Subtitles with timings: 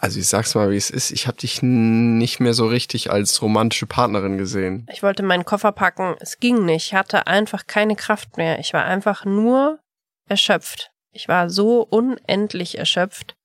[0.00, 1.10] Also ich sag's mal, wie es ist.
[1.10, 4.86] Ich habe dich nicht mehr so richtig als romantische Partnerin gesehen.
[4.92, 6.14] Ich wollte meinen Koffer packen.
[6.20, 6.86] Es ging nicht.
[6.86, 8.60] Ich hatte einfach keine Kraft mehr.
[8.60, 9.80] Ich war einfach nur
[10.28, 10.92] erschöpft.
[11.10, 13.36] Ich war so unendlich erschöpft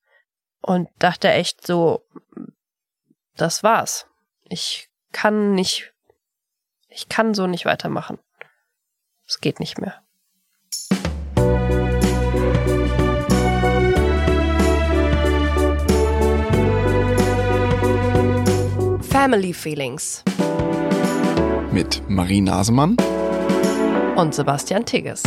[0.61, 2.05] und dachte echt so,
[3.35, 4.05] das war's.
[4.43, 5.91] Ich kann nicht,
[6.87, 8.19] ich kann so nicht weitermachen.
[9.25, 10.02] Es geht nicht mehr.
[19.23, 20.21] Family Feelings
[21.71, 22.97] Mit Marie Nasemann
[24.17, 25.23] und Sebastian Tigges.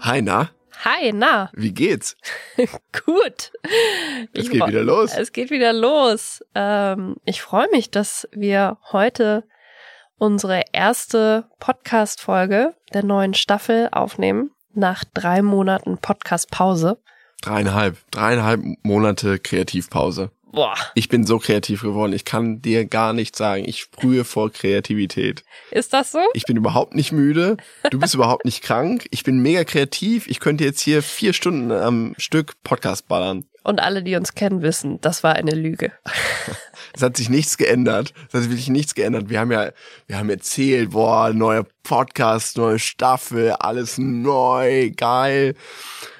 [0.00, 0.50] Hi, na?
[0.84, 1.50] Hi, na?
[1.54, 2.18] Wie geht's?
[3.06, 3.52] Gut.
[4.34, 5.16] Es geht wieder los.
[5.16, 6.44] Es geht wieder los.
[6.54, 9.44] Ähm, ich freue mich, dass wir heute
[10.18, 14.53] unsere erste Podcast-Folge der neuen Staffel aufnehmen.
[14.74, 16.98] Nach drei Monaten Podcast-Pause.
[17.42, 20.30] Dreieinhalb, dreieinhalb Monate Kreativpause.
[20.50, 22.12] Boah, Ich bin so kreativ geworden.
[22.12, 23.64] Ich kann dir gar nicht sagen.
[23.66, 25.42] Ich sprühe vor Kreativität.
[25.72, 26.20] ist das so?
[26.32, 27.56] Ich bin überhaupt nicht müde.
[27.90, 29.06] Du bist überhaupt nicht krank.
[29.10, 30.28] Ich bin mega kreativ.
[30.28, 33.44] Ich könnte jetzt hier vier Stunden am Stück Podcast ballern.
[33.64, 35.92] Und alle, die uns kennen, wissen, das war eine Lüge.
[36.96, 38.14] Es hat sich nichts geändert.
[38.28, 39.28] Es hat sich wirklich nichts geändert.
[39.28, 39.72] Wir haben ja,
[40.06, 45.56] wir haben erzählt, boah, neuer Podcast, neue Staffel, alles neu, geil.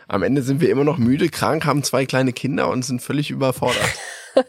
[0.08, 3.30] Am Ende sind wir immer noch müde, krank, haben zwei kleine Kinder und sind völlig
[3.30, 3.88] überfordert.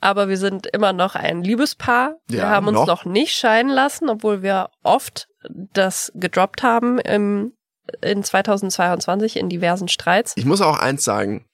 [0.00, 2.16] Aber wir sind immer noch ein Liebespaar.
[2.28, 2.86] Wir Ja, haben uns noch.
[2.86, 3.04] noch.
[3.04, 5.26] nicht scheiden lassen, obwohl wir oft
[5.72, 7.52] das gedroppt haben im,
[8.00, 10.34] in 2022 in diversen Streits.
[10.36, 11.46] Ich muss auch eins sagen.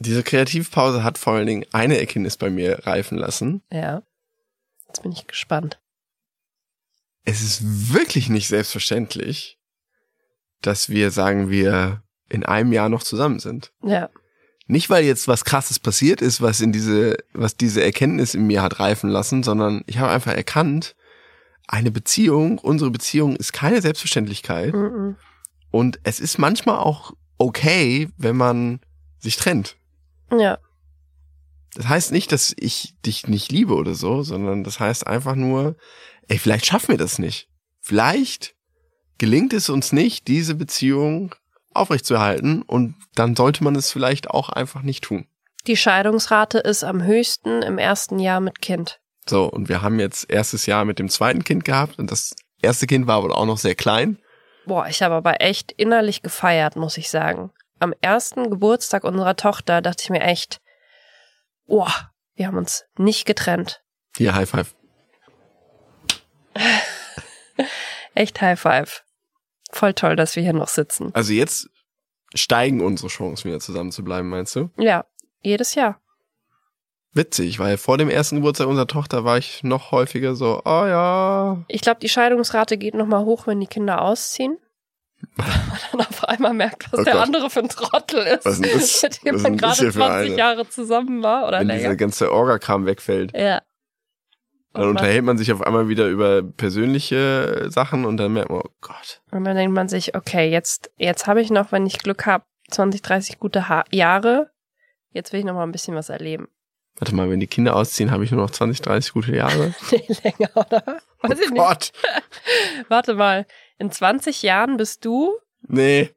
[0.00, 3.62] Diese Kreativpause hat vor allen Dingen eine Erkenntnis bei mir reifen lassen.
[3.70, 4.02] Ja.
[4.86, 5.78] Jetzt bin ich gespannt.
[7.24, 9.58] Es ist wirklich nicht selbstverständlich,
[10.62, 13.72] dass wir, sagen wir, in einem Jahr noch zusammen sind.
[13.82, 14.08] Ja.
[14.66, 18.62] Nicht, weil jetzt was krasses passiert ist, was in diese, was diese Erkenntnis in mir
[18.62, 20.96] hat reifen lassen, sondern ich habe einfach erkannt,
[21.68, 24.72] eine Beziehung, unsere Beziehung ist keine Selbstverständlichkeit.
[24.72, 25.16] Mhm.
[25.70, 28.80] Und es ist manchmal auch okay, wenn man
[29.18, 29.76] sich trennt.
[30.32, 30.58] Ja.
[31.74, 35.76] Das heißt nicht, dass ich dich nicht liebe oder so, sondern das heißt einfach nur,
[36.28, 37.48] ey, vielleicht schaffen wir das nicht.
[37.80, 38.54] Vielleicht
[39.18, 41.34] gelingt es uns nicht, diese Beziehung
[41.72, 45.26] aufrechtzuerhalten und dann sollte man es vielleicht auch einfach nicht tun.
[45.66, 49.00] Die Scheidungsrate ist am höchsten im ersten Jahr mit Kind.
[49.28, 52.86] So, und wir haben jetzt erstes Jahr mit dem zweiten Kind gehabt und das erste
[52.86, 54.18] Kind war wohl auch noch sehr klein.
[54.66, 57.50] Boah, ich habe aber echt innerlich gefeiert, muss ich sagen.
[57.80, 60.60] Am ersten Geburtstag unserer Tochter dachte ich mir echt,
[61.66, 61.92] boah,
[62.34, 63.82] wir haben uns nicht getrennt.
[64.16, 64.74] Hier, High Five.
[68.14, 69.02] Echt High Five.
[69.72, 71.10] Voll toll, dass wir hier noch sitzen.
[71.14, 71.70] Also jetzt
[72.34, 74.68] steigen unsere Chancen wieder zusammen zu bleiben, meinst du?
[74.76, 75.06] Ja,
[75.42, 76.00] jedes Jahr.
[77.12, 81.64] Witzig, weil vor dem ersten Geburtstag unserer Tochter war ich noch häufiger so, oh ja,
[81.68, 84.58] Ich glaube, die Scheidungsrate geht nochmal hoch, wenn die Kinder ausziehen.
[85.36, 87.22] Weil man dann auf einmal merkt, was Oh der Gott.
[87.22, 90.36] andere für ein Trottel ist, Was das- mit dem man gerade hier für 20 eine?
[90.38, 91.80] Jahre zusammen war oder wenn länger.
[91.80, 93.32] dieser ganze Orga-Kram wegfällt.
[93.36, 93.60] Ja.
[94.72, 98.60] Dann Und unterhält man sich auf einmal wieder über persönliche Sachen und dann merkt man,
[98.60, 99.20] oh Gott.
[99.32, 102.44] Und dann denkt man sich, okay, jetzt, jetzt habe ich noch, wenn ich Glück habe,
[102.70, 104.50] 20, 30 gute ha Jahre.
[105.12, 106.46] Jetzt will ich noch mal ein bisschen was erleben.
[107.00, 109.74] Warte mal, wenn die Kinder ausziehen, habe ich nur noch 20, 30 gute Jahre.
[109.90, 111.00] Nee, länger, oder?
[111.22, 111.54] Weiß ich oh.
[111.54, 111.92] Gott.
[112.88, 113.46] Warte mal.
[113.80, 115.36] In 20 Jahren bist du
[115.66, 116.10] Nee.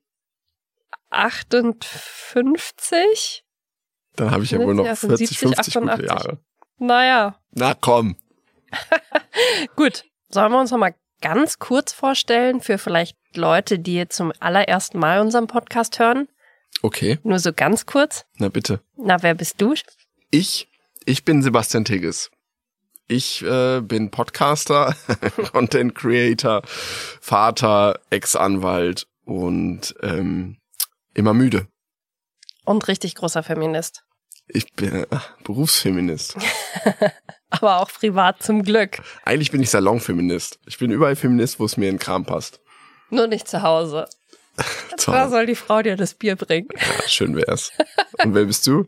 [1.09, 3.43] 58?
[4.15, 6.09] Dann habe ich ja wohl noch Ja, von 40, 70, 50 gute 88.
[6.09, 6.37] Jahre.
[6.77, 8.15] Naja, Na komm.
[9.75, 10.03] gut.
[10.29, 14.99] Sollen wir uns noch mal ganz kurz vorstellen für vielleicht Leute, die jetzt zum allerersten
[14.99, 16.27] Mal unseren Podcast hören?
[16.81, 18.25] Okay, Nur so ganz kurz.
[18.37, 18.81] na bitte.
[18.97, 19.73] Na, wer bist du?
[20.31, 20.67] Ich,
[21.05, 22.29] ich bin Sebastian Tigges.
[23.07, 24.95] Ich äh, bin Podcaster,
[25.51, 30.57] Content Creator, Vater, Ex-Anwalt und ähm,
[31.13, 31.67] immer müde.
[32.65, 34.03] Und richtig großer Feminist.
[34.47, 35.07] Ich bin äh,
[35.43, 36.37] Berufsfeminist.
[37.49, 39.01] Aber auch privat zum Glück.
[39.23, 40.59] Eigentlich bin ich Salonfeminist.
[40.65, 42.61] Ich bin überall Feminist, wo es mir in den Kram passt.
[43.09, 44.07] Nur nicht zu Hause.
[44.97, 45.29] Toll.
[45.29, 46.69] soll die Frau dir das Bier bringen.
[46.75, 47.71] Ja, schön wär's.
[48.23, 48.85] Und wer bist du?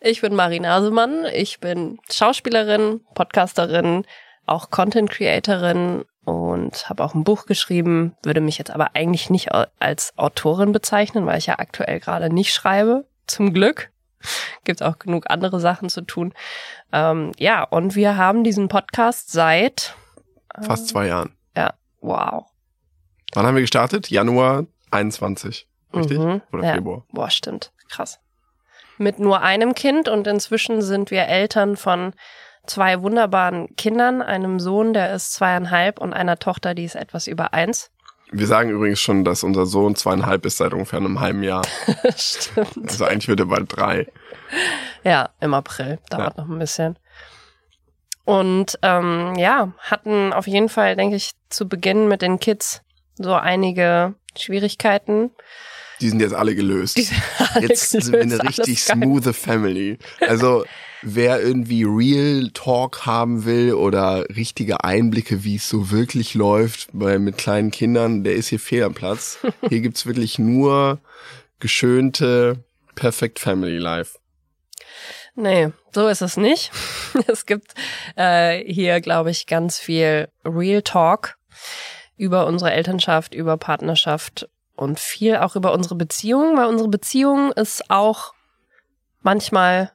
[0.00, 1.26] Ich bin Marie Nasemann.
[1.34, 4.04] Ich bin Schauspielerin, Podcasterin,
[4.46, 8.14] auch Content Creatorin und habe auch ein Buch geschrieben.
[8.22, 12.52] Würde mich jetzt aber eigentlich nicht als Autorin bezeichnen, weil ich ja aktuell gerade nicht
[12.52, 13.06] schreibe.
[13.26, 13.90] Zum Glück.
[14.64, 16.34] Gibt auch genug andere Sachen zu tun.
[16.92, 19.94] Ähm, ja, und wir haben diesen Podcast seit,
[20.60, 21.34] Fast zwei Jahren.
[21.56, 22.47] ja, wow.
[23.34, 24.10] Wann haben wir gestartet?
[24.10, 25.66] Januar 21.
[25.94, 26.18] Richtig?
[26.18, 26.42] Mhm.
[26.52, 26.74] Oder ja.
[26.74, 27.04] Februar?
[27.12, 27.72] Boah, stimmt.
[27.88, 28.18] Krass.
[28.98, 32.14] Mit nur einem Kind und inzwischen sind wir Eltern von
[32.66, 37.54] zwei wunderbaren Kindern, einem Sohn, der ist zweieinhalb und einer Tochter, die ist etwas über
[37.54, 37.90] eins.
[38.30, 41.62] Wir sagen übrigens schon, dass unser Sohn zweieinhalb ist seit ungefähr einem halben Jahr.
[42.16, 42.90] stimmt.
[42.90, 44.06] Also eigentlich wird er bald drei.
[45.02, 45.98] Ja, im April.
[46.10, 46.98] Dauert noch ein bisschen.
[48.24, 52.82] Und ähm, ja, hatten auf jeden Fall, denke ich, zu Beginn mit den Kids
[53.18, 55.30] so einige Schwierigkeiten.
[56.00, 56.96] Die sind jetzt alle gelöst.
[56.96, 59.98] Die sind alle Jetzt sind wir eine gelöst, richtig smooth Family.
[60.20, 60.64] Also
[61.02, 67.18] wer irgendwie Real Talk haben will oder richtige Einblicke, wie es so wirklich läuft bei
[67.18, 69.38] mit kleinen Kindern, der ist hier fehl am Platz.
[69.68, 71.00] Hier gibt's wirklich nur
[71.58, 72.64] geschönte
[72.94, 74.18] Perfect Family Life.
[75.34, 76.70] Nee, so ist es nicht.
[77.26, 77.74] Es gibt
[78.16, 81.36] äh, hier, glaube ich, ganz viel Real Talk
[82.18, 87.90] über unsere Elternschaft, über Partnerschaft und viel auch über unsere Beziehung, weil unsere Beziehung ist
[87.90, 88.34] auch
[89.22, 89.92] manchmal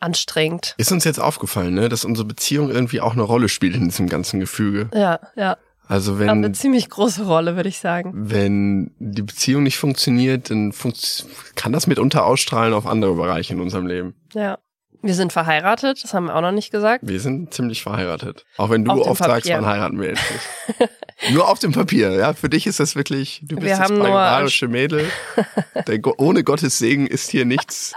[0.00, 0.74] anstrengend.
[0.78, 4.08] Ist uns jetzt aufgefallen, ne, dass unsere Beziehung irgendwie auch eine Rolle spielt in diesem
[4.08, 4.88] ganzen Gefüge.
[4.94, 5.56] Ja, ja.
[5.88, 8.12] Also Aber eine wenn ziemlich große Rolle, würde ich sagen.
[8.14, 11.24] wenn die Beziehung nicht funktioniert, dann funkt,
[11.54, 14.14] kann das mitunter ausstrahlen auf andere Bereiche in unserem Leben.
[14.34, 14.58] Ja.
[15.00, 17.06] Wir sind verheiratet, das haben wir auch noch nicht gesagt.
[17.06, 18.44] Wir sind ziemlich verheiratet.
[18.56, 20.40] Auch wenn du Auf oft sagst, wann heiraten wir endlich.
[21.32, 22.32] Nur auf dem Papier, ja.
[22.34, 25.08] Für dich ist das wirklich, du bist Wir das haben nur- bayerische Mädel.
[26.02, 27.92] Go- ohne Gottes Segen ist hier nichts,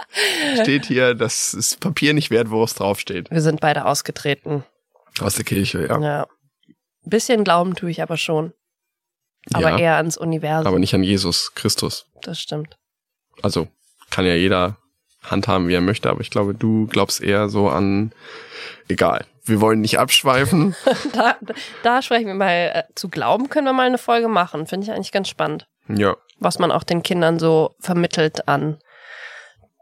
[0.60, 3.30] steht hier, das Papier nicht wert, wo es draufsteht.
[3.30, 4.64] Wir sind beide ausgetreten.
[5.20, 6.00] Aus der Kirche, ja.
[6.00, 6.26] Ja.
[7.04, 8.52] Bisschen Glauben tue ich aber schon.
[9.52, 10.66] Aber ja, eher ans Universum.
[10.68, 12.06] aber nicht an Jesus Christus.
[12.22, 12.76] das stimmt.
[13.42, 13.66] Also
[14.10, 14.78] kann ja jeder
[15.22, 18.12] handhaben, wie er möchte, aber ich glaube, du glaubst eher so an,
[18.88, 19.24] egal.
[19.44, 20.74] Wir wollen nicht abschweifen.
[21.12, 21.36] Da,
[21.82, 24.66] da sprechen wir mal, äh, zu Glauben können wir mal eine Folge machen.
[24.66, 25.66] Finde ich eigentlich ganz spannend.
[25.88, 26.16] ja.
[26.38, 28.78] Was man auch den Kindern so vermittelt an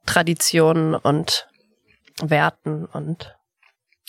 [0.07, 1.49] Traditionen und
[2.23, 3.35] Werten und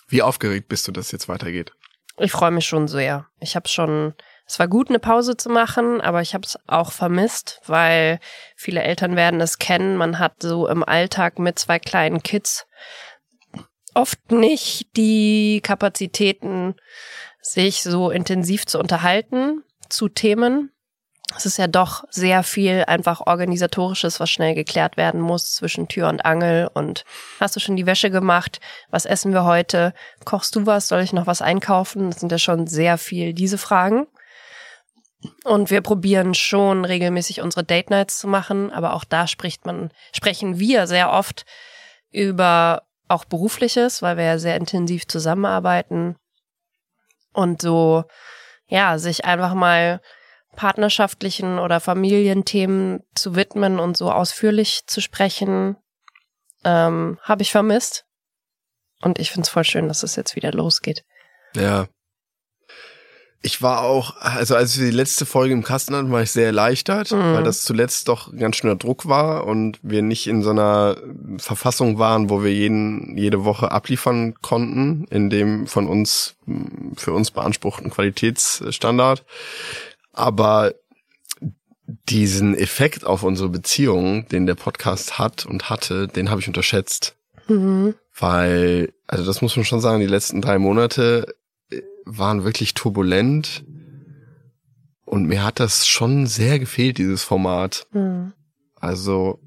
[0.10, 1.72] Wie aufgeregt bist du, dass es jetzt weitergeht?
[2.18, 3.26] ich freue mich schon sehr.
[3.40, 4.14] Ich habe schon,
[4.52, 8.20] es war gut, eine Pause zu machen, aber ich habe es auch vermisst, weil
[8.58, 9.96] viele Eltern werden es kennen.
[9.96, 12.68] Man hat so im Alltag mit zwei kleinen Kids
[13.94, 16.76] oft nicht die Kapazitäten,
[17.42, 20.74] sich so intensiv zu unterhalten zu Themen.
[21.38, 26.10] Es ist ja doch sehr viel einfach organisatorisches, was schnell geklärt werden muss zwischen Tür
[26.10, 26.70] und Angel.
[26.74, 27.06] Und
[27.40, 28.60] hast du schon die Wäsche gemacht?
[28.90, 29.94] Was essen wir heute?
[30.26, 30.90] Kochst du was?
[30.90, 32.10] Soll ich noch was einkaufen?
[32.10, 34.08] Das sind ja schon sehr viel diese Fragen.
[35.44, 39.92] Und wir probieren schon regelmäßig unsere Date Nights zu machen, aber auch da spricht man,
[40.14, 41.46] sprechen wir sehr oft
[42.10, 46.16] über auch berufliches, weil wir ja sehr intensiv zusammenarbeiten
[47.34, 48.06] und so,
[48.68, 50.02] ja, sich einfach mal
[50.56, 55.78] partnerschaftlichen oder Familienthemen zu widmen und so ausführlich zu sprechen,
[56.64, 58.06] ähm, habe ich vermisst.
[59.02, 61.04] Und ich finde es voll schön, dass es jetzt wieder losgeht.
[61.56, 61.88] Ja.
[63.44, 66.46] Ich war auch, also als wir die letzte Folge im Kasten hatten, war ich sehr
[66.46, 67.34] erleichtert, Mhm.
[67.34, 70.98] weil das zuletzt doch ganz schöner Druck war und wir nicht in so einer
[71.38, 76.36] Verfassung waren, wo wir jeden, jede Woche abliefern konnten, in dem von uns,
[76.96, 79.26] für uns beanspruchten Qualitätsstandard.
[80.14, 80.74] Aber
[82.10, 87.16] diesen Effekt auf unsere Beziehung, den der Podcast hat und hatte, den habe ich unterschätzt.
[87.48, 87.96] Mhm.
[88.18, 91.34] Weil, also das muss man schon sagen, die letzten drei Monate
[92.06, 93.64] waren wirklich turbulent.
[95.06, 97.86] Und mir hat das schon sehr gefehlt, dieses Format.
[97.92, 98.34] Mhm.
[98.76, 99.40] Also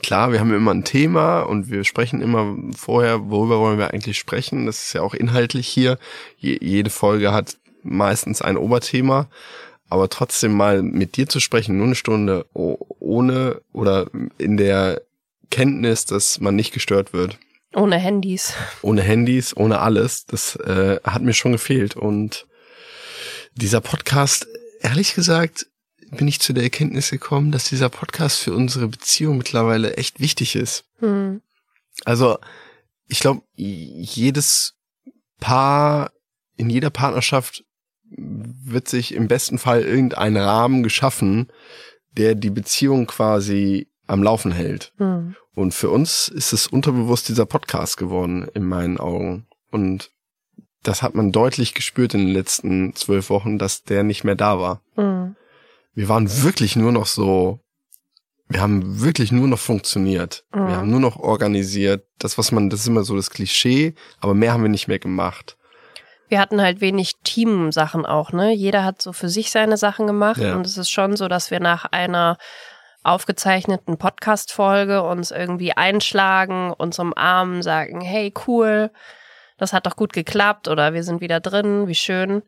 [0.00, 4.18] klar, wir haben immer ein Thema und wir sprechen immer vorher, worüber wollen wir eigentlich
[4.18, 4.66] sprechen.
[4.66, 5.98] Das ist ja auch inhaltlich hier.
[6.36, 9.28] Je, jede Folge hat meistens ein Oberthema.
[9.88, 14.06] Aber trotzdem mal mit dir zu sprechen, nur eine Stunde oh- ohne oder
[14.38, 15.02] in der
[15.50, 17.38] Kenntnis, dass man nicht gestört wird
[17.74, 18.54] Ohne Handys.
[18.82, 21.96] ohne Handys, ohne alles, das äh, hat mir schon gefehlt.
[21.96, 22.46] Und
[23.54, 24.46] dieser Podcast,
[24.80, 25.66] ehrlich gesagt,
[26.10, 30.56] bin ich zu der Erkenntnis gekommen, dass dieser Podcast für unsere Beziehung mittlerweile echt wichtig
[30.56, 30.84] ist.
[31.00, 31.40] Mhm.
[32.04, 32.38] Also,
[33.08, 34.74] ich glaube, jedes
[35.40, 36.12] Paar
[36.56, 37.64] in jeder Partnerschaft
[38.04, 41.50] wird sich im besten Fall irgendein Rahmen geschaffen,
[42.12, 44.92] der die Beziehung quasi am Laufen hält.
[44.98, 45.34] Mhm.
[45.54, 49.46] Und für uns ist es unterbewusst dieser Podcast geworden, in meinen Augen.
[49.70, 50.10] Und
[50.82, 54.58] das hat man deutlich gespürt in den letzten zwölf Wochen, dass der nicht mehr da
[54.58, 54.80] war.
[54.96, 55.36] Mhm.
[55.94, 57.60] Wir waren wirklich nur noch so,
[58.48, 60.44] wir haben wirklich nur noch funktioniert.
[60.54, 60.66] Mhm.
[60.68, 62.06] Wir haben nur noch organisiert.
[62.18, 64.98] Das, was man, das ist immer so das Klischee, aber mehr haben wir nicht mehr
[64.98, 65.56] gemacht.
[66.28, 68.54] wir hatten halt wenig Teamsachen auch, ne?
[68.54, 70.56] Jeder hat so für sich seine Sachen gemacht Ja.
[70.56, 72.38] und es ist schon so, dass wir nach einer
[73.02, 78.90] aufgezeichneten Podcast-Folge uns irgendwie einschlagen, uns umarmen, sagen, hey, cool,
[79.58, 82.42] das hat doch gut geklappt oder wir sind wieder drin, wie schön.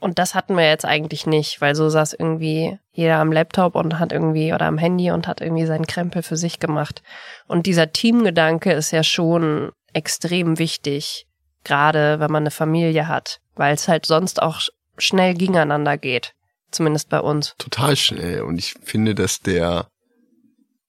[0.00, 3.98] Und das hatten wir jetzt eigentlich nicht, weil so saß irgendwie jeder am Laptop und
[3.98, 7.02] hat irgendwie oder am Handy und hat irgendwie seinen Krempel für sich gemacht.
[7.48, 11.26] Und dieser Teamgedanke ist ja schon extrem wichtig,
[11.64, 16.34] gerade wenn man eine Familie hat, weil es halt sonst auch sch- schnell gegeneinander geht.
[16.70, 17.54] Zumindest bei uns.
[17.58, 18.42] Total schnell.
[18.42, 19.88] Und ich finde, dass der,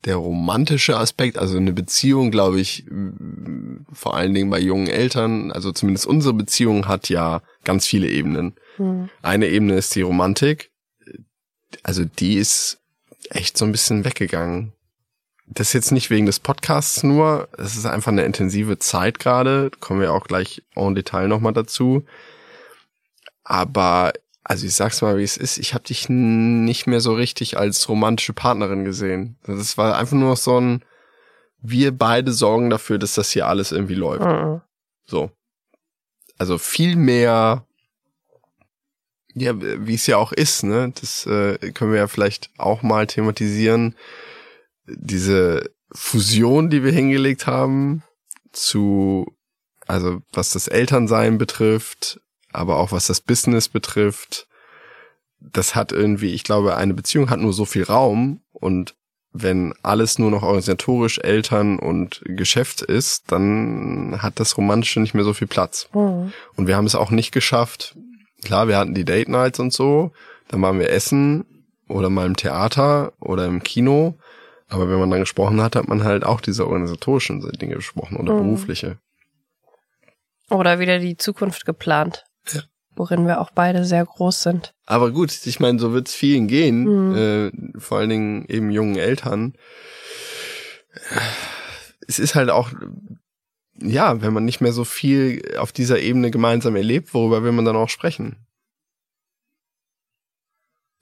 [0.05, 5.51] der romantische Aspekt, also eine Beziehung, glaube ich, m, vor allen Dingen bei jungen Eltern,
[5.51, 8.55] also zumindest unsere Beziehung hat ja ganz viele Ebenen.
[8.75, 9.09] Hm.
[9.21, 10.71] Eine Ebene ist die Romantik.
[11.83, 12.79] Also die ist
[13.29, 14.73] echt so ein bisschen weggegangen.
[15.51, 17.49] Das ist jetzt nicht wegen des Podcasts nur.
[17.57, 19.71] Es ist einfach eine intensive Zeit gerade.
[19.79, 22.05] Kommen wir auch gleich en Detail nochmal dazu.
[23.43, 25.57] Aber, also ich sag's mal, wie es ist.
[25.57, 29.37] Ich habe dich nicht mehr so richtig als romantische Partnerin gesehen.
[29.43, 30.83] Das war einfach nur noch so ein,
[31.61, 34.25] wir beide sorgen dafür, dass das hier alles irgendwie läuft.
[34.25, 34.61] Mhm.
[35.05, 35.31] So.
[36.37, 37.65] Also viel mehr,
[39.33, 40.93] ja, wie es ja auch ist, ne?
[40.99, 43.95] Das äh, können wir ja vielleicht auch mal thematisieren.
[44.87, 48.03] Diese Fusion, die wir hingelegt haben,
[48.51, 49.35] zu,
[49.85, 54.47] also was das Elternsein betrifft, aber auch was das Business betrifft,
[55.39, 58.95] das hat irgendwie, ich glaube, eine Beziehung hat nur so viel Raum und
[59.31, 65.23] wenn alles nur noch organisatorisch Eltern und Geschäft ist, dann hat das Romantische nicht mehr
[65.23, 65.87] so viel Platz.
[65.93, 66.33] Mhm.
[66.55, 67.95] Und wir haben es auch nicht geschafft.
[68.43, 70.11] Klar, wir hatten die Date Nights und so,
[70.47, 71.45] dann waren wir essen
[71.87, 74.15] oder mal im Theater oder im Kino.
[74.67, 78.33] Aber wenn man dann gesprochen hat, hat man halt auch diese organisatorischen Dinge besprochen oder
[78.33, 78.39] Mhm.
[78.39, 78.97] berufliche.
[80.49, 82.23] Oder wieder die Zukunft geplant.
[82.99, 84.73] Worin wir auch beide sehr groß sind.
[84.85, 87.15] Aber gut, ich meine, so wird es vielen gehen, Mhm.
[87.15, 89.53] äh, vor allen Dingen eben jungen Eltern.
[92.07, 92.71] Es ist halt auch,
[93.81, 97.63] ja, wenn man nicht mehr so viel auf dieser Ebene gemeinsam erlebt, worüber will man
[97.63, 98.35] dann auch sprechen?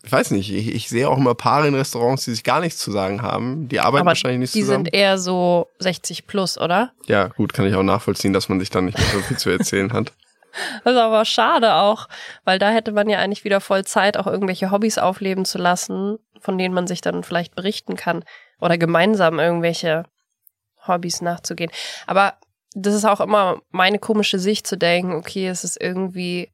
[0.03, 2.77] Ich weiß nicht, ich, ich sehe auch immer Paare in Restaurants, die sich gar nichts
[2.79, 3.67] zu sagen haben.
[3.69, 4.85] Die arbeiten Aber wahrscheinlich nicht Die zusammen.
[4.85, 6.91] sind eher so 60 plus, oder?
[7.07, 9.49] ja, gut, kann ich auch nachvollziehen, dass man sich dann nicht mehr so viel zu
[9.49, 10.13] erzählen hat.
[10.83, 12.07] Das ist aber schade auch,
[12.43, 16.17] weil da hätte man ja eigentlich wieder voll Zeit, auch irgendwelche Hobbys aufleben zu lassen,
[16.39, 18.23] von denen man sich dann vielleicht berichten kann.
[18.59, 20.05] Oder gemeinsam irgendwelche
[20.87, 21.71] Hobbys nachzugehen.
[22.07, 22.33] Aber
[22.73, 26.51] das ist auch immer meine komische Sicht zu denken, okay, es ist irgendwie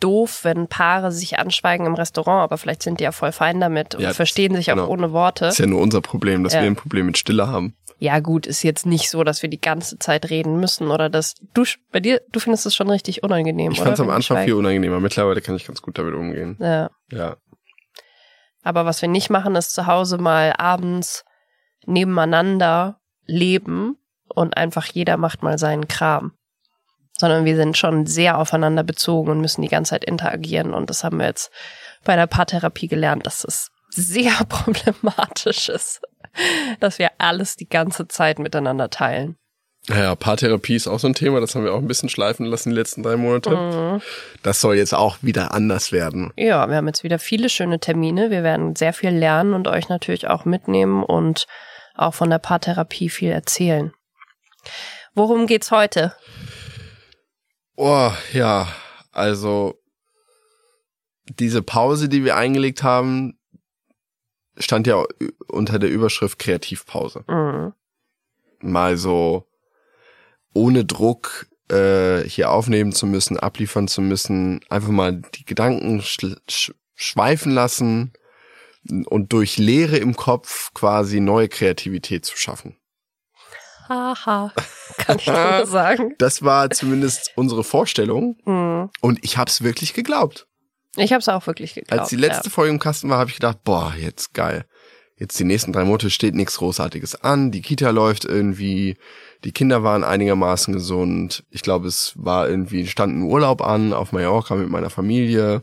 [0.00, 3.94] doof, wenn Paare sich anschweigen im Restaurant, aber vielleicht sind die ja voll fein damit
[3.94, 4.84] und Ja, verstehen sich genau.
[4.84, 5.44] auch ohne Worte.
[5.44, 6.60] Das ist ja nur unser Problem, dass Ja.
[6.62, 7.76] wir ein Problem mit Stille haben.
[8.02, 11.34] Ja, gut, ist jetzt nicht so, dass wir die ganze Zeit reden müssen oder dass
[11.52, 14.54] du bei dir, du findest es schon richtig unangenehm, Ich fand es am Anfang viel
[14.54, 15.00] unangenehmer.
[15.00, 16.56] Mittlerweile kann ich ganz gut damit umgehen.
[16.58, 16.90] Ja.
[17.12, 17.36] Ja.
[18.62, 21.26] Aber was wir nicht machen, ist zu Hause mal abends
[21.84, 26.32] nebeneinander leben und einfach jeder macht mal seinen Kram.
[27.18, 30.72] Sondern wir sind schon sehr aufeinander bezogen und müssen die ganze Zeit interagieren.
[30.72, 31.50] Und das haben wir jetzt
[32.02, 36.00] bei der Paartherapie gelernt, dass es sehr problematisch ist,
[36.80, 39.36] dass wir alles die ganze Zeit miteinander teilen.
[39.88, 42.70] Naja, Paartherapie ist auch so ein Thema, das haben wir auch ein bisschen schleifen lassen
[42.70, 43.50] die letzten drei Monate.
[43.50, 44.02] Mhm.
[44.42, 46.32] Das soll jetzt auch wieder anders werden.
[46.36, 48.30] Ja, wir haben jetzt wieder viele schöne Termine.
[48.30, 51.46] Wir werden sehr viel lernen und euch natürlich auch mitnehmen und
[51.94, 53.92] auch von der Paartherapie viel erzählen.
[55.14, 56.14] Worum geht's heute?
[57.76, 58.68] Oh, ja,
[59.12, 59.74] also
[61.38, 63.39] diese Pause, die wir eingelegt haben,
[64.60, 65.04] stand ja
[65.48, 67.24] unter der Überschrift Kreativpause.
[67.28, 67.72] Mhm.
[68.60, 69.46] Mal so
[70.54, 76.38] ohne Druck äh, hier aufnehmen zu müssen, abliefern zu müssen, einfach mal die Gedanken schl-
[76.48, 78.12] sch schweifen lassen
[79.06, 82.76] und durch Leere im Kopf quasi neue Kreativität zu schaffen.
[83.88, 84.52] Haha,
[84.98, 86.14] kann ich nur sagen.
[86.18, 88.90] Das war zumindest unsere Vorstellung Mhm.
[89.00, 90.46] und ich habe es wirklich geglaubt.
[90.96, 92.00] Ich habe es auch wirklich geglaubt.
[92.00, 94.64] Als die letzte Folge im Kasten war, habe ich gedacht, boah, jetzt geil.
[95.16, 97.50] Jetzt die nächsten drei Monate steht nichts Großartiges an.
[97.50, 98.96] Die Kita läuft irgendwie.
[99.44, 101.44] Die Kinder waren einigermaßen gesund.
[101.50, 105.62] Ich glaube, es war irgendwie, stand ein Urlaub an auf Mallorca mit meiner Familie.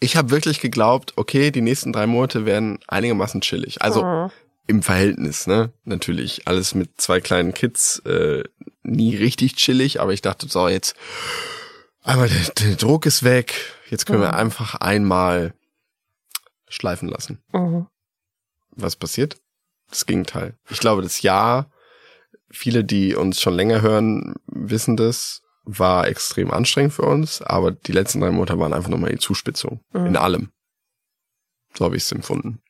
[0.00, 3.82] Ich habe wirklich geglaubt, okay, die nächsten drei Monate werden einigermaßen chillig.
[3.82, 4.26] Also Ja.
[4.26, 4.32] Mhm.
[4.68, 5.72] im Verhältnis, ne?
[5.84, 6.42] Natürlich.
[6.46, 8.44] Alles mit zwei kleinen Kids, äh,
[8.82, 10.94] nie richtig chillig, aber ich dachte, so, jetzt
[12.08, 13.54] einmal der, der Druck ist weg.
[13.90, 14.34] Jetzt können wir Mhm.
[14.34, 15.54] einfach einmal
[16.68, 17.42] schleifen lassen.
[17.52, 17.86] Mhm.
[18.72, 19.40] Was passiert?
[19.90, 20.56] Das Gegenteil.
[20.68, 21.70] Ich glaube, das Jahr,
[22.50, 25.42] viele, die uns schon länger hören, wissen das.
[25.70, 29.82] war extrem anstrengend für uns, aber die letzten drei Monate waren einfach nochmal die Zuspitzung.
[29.92, 30.06] Mhm.
[30.06, 30.50] In allem.
[31.76, 32.62] So habe ich es empfunden.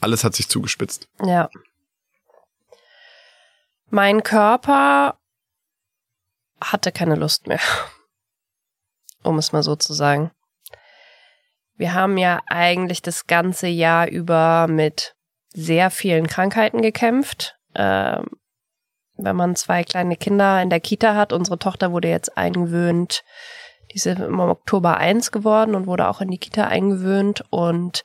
[0.00, 1.08] Alles hat sich zugespitzt.
[1.22, 1.50] Ja.
[3.90, 5.18] Mein Körper
[6.58, 7.60] hatte keine Lust mehr.
[9.22, 10.30] Um es mal so zu sagen.
[11.76, 15.14] Wir haben ja eigentlich das ganze Jahr über mit
[15.52, 17.56] sehr vielen Krankheiten gekämpft.
[17.74, 18.26] Ähm,
[19.16, 23.24] wenn man zwei kleine Kinder in der Kita hat, unsere Tochter wurde jetzt eingewöhnt,
[23.90, 28.04] die ist im Oktober eins geworden und wurde auch in die Kita eingewöhnt und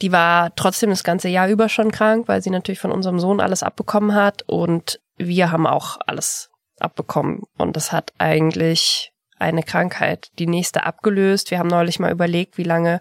[0.00, 3.40] die war trotzdem das ganze Jahr über schon krank, weil sie natürlich von unserem Sohn
[3.40, 10.30] alles abbekommen hat und wir haben auch alles abbekommen und das hat eigentlich eine Krankheit
[10.38, 11.50] die nächste abgelöst.
[11.50, 13.00] Wir haben neulich mal überlegt, wie lange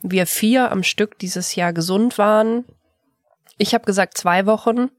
[0.00, 2.64] wir vier am Stück dieses Jahr gesund waren.
[3.58, 4.90] Ich habe gesagt zwei Wochen.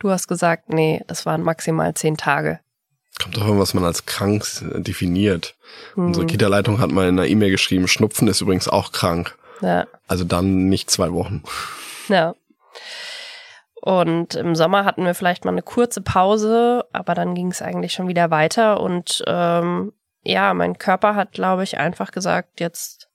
[0.00, 2.60] Du hast gesagt, nee, das waren maximal zehn Tage.
[3.22, 4.44] Kommt doch an, was man als krank
[4.76, 5.54] definiert.
[5.94, 6.06] Hm.
[6.06, 9.36] Unsere Kita-Leitung hat mal in einer E-Mail geschrieben, Schnupfen ist übrigens auch krank.
[9.60, 9.86] Ja.
[10.08, 11.42] Also dann nicht zwei Wochen.
[12.08, 12.34] Ja.
[13.80, 17.92] Und im Sommer hatten wir vielleicht mal eine kurze Pause, aber dann ging es eigentlich
[17.92, 18.80] schon wieder weiter.
[18.80, 19.92] Und ähm,
[20.24, 23.08] ja, mein Körper hat, glaube ich, einfach gesagt, jetzt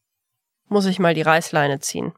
[0.67, 2.13] muss ich mal die Reißleine ziehen.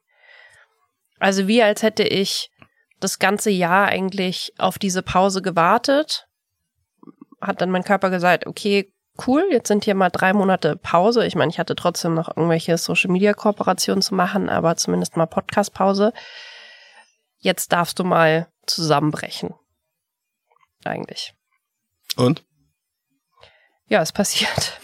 [1.19, 2.51] Also wie als hätte ich
[2.99, 6.27] das ganze Jahr eigentlich auf diese Pause gewartet,
[7.39, 8.93] hat dann mein Körper gesagt, okay,
[9.25, 11.25] cool, jetzt sind hier mal drei Monate Pause.
[11.25, 16.13] Ich meine, ich hatte trotzdem noch irgendwelche Social-Media-Kooperationen zu machen, aber zumindest mal Podcast-Pause.
[17.39, 19.53] Jetzt darfst du mal zusammenbrechen.
[20.83, 21.33] Eigentlich.
[22.15, 22.43] Und?
[23.91, 24.79] Ja, es passiert.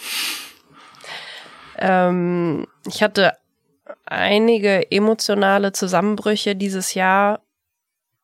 [1.77, 3.31] ähm, ich hatte
[4.05, 7.39] einige emotionale Zusammenbrüche dieses Jahr,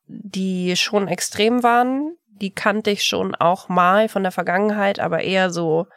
[0.07, 2.17] die schon extrem waren.
[2.27, 5.87] Die kannte ich schon auch mal von der Vergangenheit, aber eher so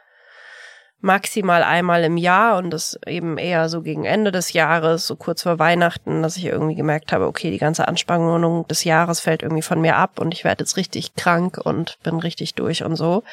[1.01, 5.43] maximal einmal im Jahr und das eben eher so gegen Ende des Jahres, so kurz
[5.43, 9.63] vor Weihnachten, dass ich irgendwie gemerkt habe, okay, die ganze Anspannung des Jahres fällt irgendwie
[9.63, 13.25] von mir ab und ich werde jetzt richtig krank und bin richtig durch und so.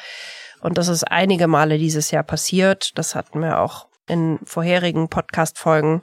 [0.64, 2.96] Und das ist einige Male dieses Jahr passiert.
[2.96, 6.02] Das hatten wir auch in vorherigen Podcast-Folgen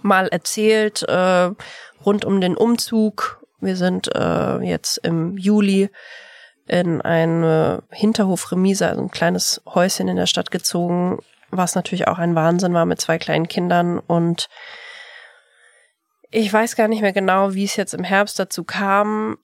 [0.00, 1.50] mal erzählt, äh,
[2.06, 3.44] rund um den Umzug.
[3.60, 5.90] Wir sind äh, jetzt im Juli
[6.68, 11.18] in eine Hinterhofremise, also ein kleines Häuschen in der Stadt gezogen,
[11.50, 13.98] was natürlich auch ein Wahnsinn war mit zwei kleinen Kindern.
[13.98, 14.48] Und
[16.30, 19.36] ich weiß gar nicht mehr genau, wie es jetzt im Herbst dazu kam,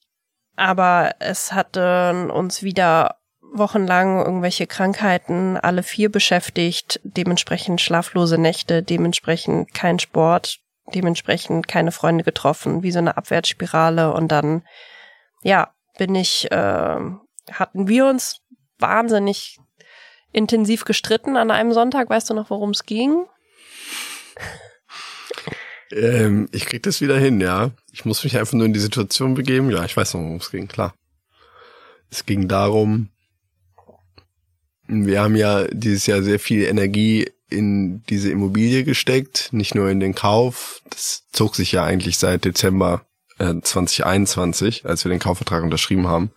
[0.57, 3.17] aber es hatten uns wieder
[3.59, 10.61] wochenlang irgendwelche Krankheiten, alle vier beschäftigt, dementsprechend schlaflose Nächte, dementsprechend kein Sport,
[10.95, 14.63] dementsprechend keine Freunde getroffen, wie so eine Abwärtsspirale und dann,
[15.43, 17.01] ja, bin ich, äh,
[17.51, 18.41] hatten wir uns
[18.79, 19.59] wahnsinnig
[20.33, 22.11] intensiv gestritten an einem Sonntag.
[22.11, 23.27] Weißt du noch, worum es ging?
[25.93, 27.71] Ähm, ich krieg das wieder hin, ja.
[27.93, 29.71] Ich muss mich einfach nur in die Situation begeben.
[29.71, 30.95] Ja, ich weiß noch, worum es ging, klar.
[32.11, 33.11] Es ging darum,
[34.89, 40.01] wir haben ja dieses Jahr sehr viel Energie in diese Immobilie gesteckt, nicht nur in
[40.01, 40.83] den Kauf.
[40.91, 43.07] Das zog sich ja eigentlich seit Dezember
[43.39, 46.31] äh, 2021, als wir den Kaufvertrag unterschrieben haben,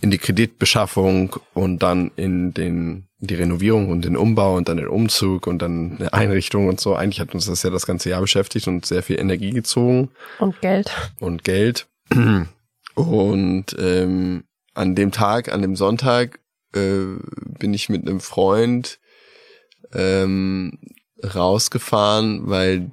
[0.00, 4.88] in die Kreditbeschaffung und dann in den die Renovierung und den Umbau und dann den
[4.88, 6.94] Umzug und dann eine Einrichtung und so.
[6.94, 10.10] Eigentlich hat uns das ja das ganze Jahr beschäftigt und sehr viel Energie gezogen.
[10.38, 10.90] Und Geld.
[11.20, 11.86] Und Geld.
[12.94, 16.38] Und ähm, an dem Tag, an dem Sonntag,
[16.74, 17.18] äh,
[17.58, 18.98] bin ich mit einem Freund
[19.92, 20.78] ähm,
[21.22, 22.90] rausgefahren, weil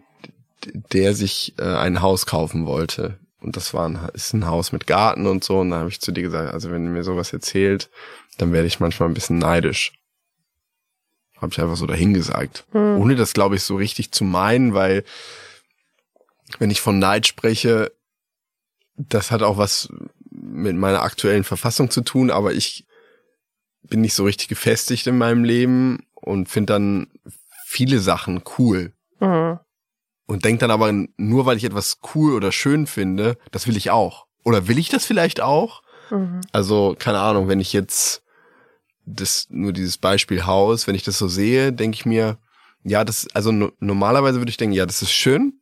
[0.94, 3.18] der sich äh, ein Haus kaufen wollte.
[3.40, 5.60] Und das war ein, ist ein Haus mit Garten und so.
[5.60, 7.90] Und da habe ich zu dir gesagt, also wenn du mir sowas erzählt,
[8.38, 9.94] dann werde ich manchmal ein bisschen neidisch.
[11.38, 12.66] Habe ich einfach so dahingesagt.
[12.72, 13.02] Hm.
[13.02, 15.04] Ohne das, glaube ich, so richtig zu meinen, weil
[16.60, 17.92] wenn ich von Neid spreche,
[18.96, 19.90] das hat auch was
[20.30, 22.86] mit meiner aktuellen Verfassung zu tun, aber ich
[23.84, 27.08] bin nicht so richtig gefestigt in meinem Leben und finde dann
[27.66, 28.94] viele Sachen cool.
[29.20, 29.60] Mhm.
[30.28, 33.92] Und denk dann aber, nur weil ich etwas cool oder schön finde, das will ich
[33.92, 34.28] auch.
[34.44, 35.82] Oder will ich das vielleicht auch?
[36.10, 36.42] Mhm.
[36.52, 38.24] Also, keine Ahnung, wenn ich jetzt
[39.06, 42.38] das, nur dieses Beispiel Haus, wenn ich das so sehe, denke ich mir,
[42.84, 45.60] ja, das, also no, normalerweise würde ich denken, ja, das ist schön.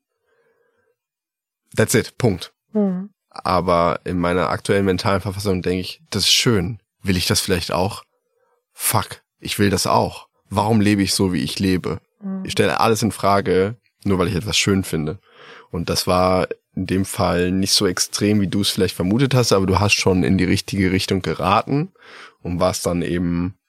[1.75, 2.53] That's it, Punkt.
[2.73, 3.09] Mhm.
[3.29, 6.81] Aber in meiner aktuellen mentalen Verfassung denke ich, das ist schön.
[7.01, 8.03] Will ich das vielleicht auch?
[8.81, 10.29] Fuck, ich will das auch.
[10.49, 11.99] Warum lebe ich so, wie ich lebe?
[12.23, 12.45] Mhm.
[12.45, 15.19] Ich stelle alles in Frage, nur weil ich etwas schön finde.
[15.69, 19.51] Und das war in dem Fall nicht so extrem, wie du es vielleicht vermutet hast,
[19.51, 21.91] aber du hast schon in die richtige Richtung geraten
[22.41, 23.59] und warst dann eben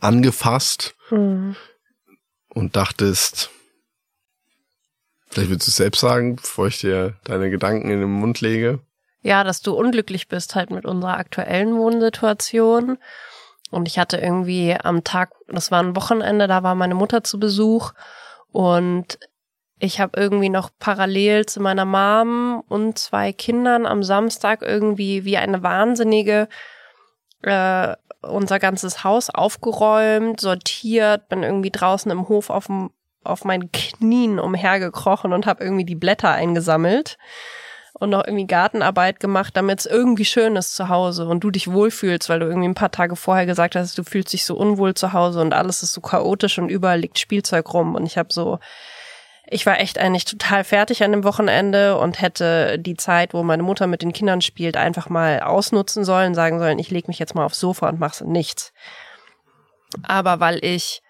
[0.00, 1.56] angefasst mhm.
[2.50, 3.50] und dachtest,
[5.30, 8.80] vielleicht willst du es selbst sagen, bevor ich dir deine Gedanken in den Mund lege.
[9.22, 12.98] Ja, dass du unglücklich bist halt mit unserer aktuellen Wohnsituation.
[13.70, 17.38] Und ich hatte irgendwie am Tag, das war ein Wochenende, da war meine Mutter zu
[17.38, 17.92] Besuch
[18.50, 19.18] und
[19.78, 25.36] ich habe irgendwie noch parallel zu meiner Mom und zwei Kindern am Samstag irgendwie wie
[25.36, 26.48] eine Wahnsinnige
[27.42, 32.68] äh, unser ganzes Haus aufgeräumt, sortiert, bin irgendwie draußen im Hof auf,
[33.22, 37.16] auf meinen Knien umhergekrochen und habe irgendwie die Blätter eingesammelt
[37.98, 41.70] und noch irgendwie Gartenarbeit gemacht, damit es irgendwie schön ist zu Hause und du dich
[41.70, 44.94] wohlfühlst, weil du irgendwie ein paar Tage vorher gesagt hast, du fühlst dich so unwohl
[44.94, 48.32] zu Hause und alles ist so chaotisch und überall liegt Spielzeug rum und ich habe
[48.32, 48.58] so
[49.50, 53.62] ich war echt eigentlich total fertig an dem Wochenende und hätte die Zeit, wo meine
[53.62, 57.34] Mutter mit den Kindern spielt, einfach mal ausnutzen sollen, sagen sollen, ich lege mich jetzt
[57.34, 58.74] mal aufs Sofa und mache nichts.
[60.02, 61.02] Aber weil ich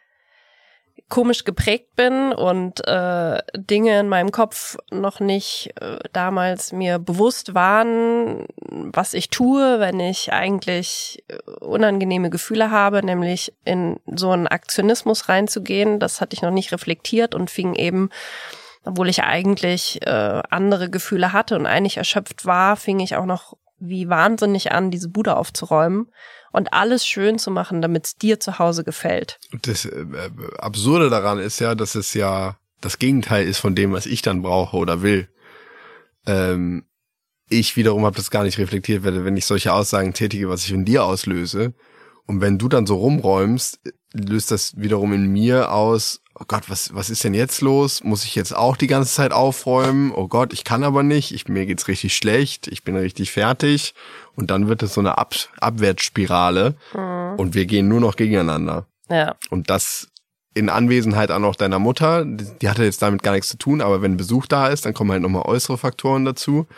[1.08, 7.54] komisch geprägt bin und äh, Dinge in meinem Kopf noch nicht äh, damals mir bewusst
[7.54, 14.46] waren, was ich tue, wenn ich eigentlich äh, unangenehme Gefühle habe, nämlich in so einen
[14.46, 15.98] Aktionismus reinzugehen.
[15.98, 18.10] Das hatte ich noch nicht reflektiert und fing eben,
[18.84, 23.56] obwohl ich eigentlich äh, andere Gefühle hatte und eigentlich erschöpft war, fing ich auch noch
[23.80, 26.08] wie wahnsinnig an, diese Bude aufzuräumen
[26.52, 29.38] und alles schön zu machen, damit es dir zu Hause gefällt.
[29.62, 30.06] Das äh,
[30.58, 34.42] Absurde daran ist ja, dass es ja das Gegenteil ist von dem, was ich dann
[34.42, 35.28] brauche oder will.
[36.26, 36.84] Ähm,
[37.48, 40.84] ich wiederum habe das gar nicht reflektiert, wenn ich solche Aussagen tätige, was ich in
[40.84, 41.72] dir auslöse.
[42.26, 43.80] Und wenn du dann so rumräumst,
[44.12, 48.04] löst das wiederum in mir aus, oh Gott, was, was ist denn jetzt los?
[48.04, 50.12] Muss ich jetzt auch die ganze Zeit aufräumen?
[50.12, 53.94] Oh Gott, ich kann aber nicht, ich, mir geht's richtig schlecht, ich bin richtig fertig.
[54.38, 57.34] Und dann wird es so eine Ab Abwärtsspirale mhm.
[57.38, 58.86] und wir gehen nur noch gegeneinander.
[59.10, 59.34] Ja.
[59.50, 60.12] Und das
[60.54, 64.00] in Anwesenheit auch noch deiner Mutter, die hatte jetzt damit gar nichts zu tun, aber
[64.00, 66.68] wenn Besuch da ist, dann kommen halt nochmal äußere Faktoren dazu.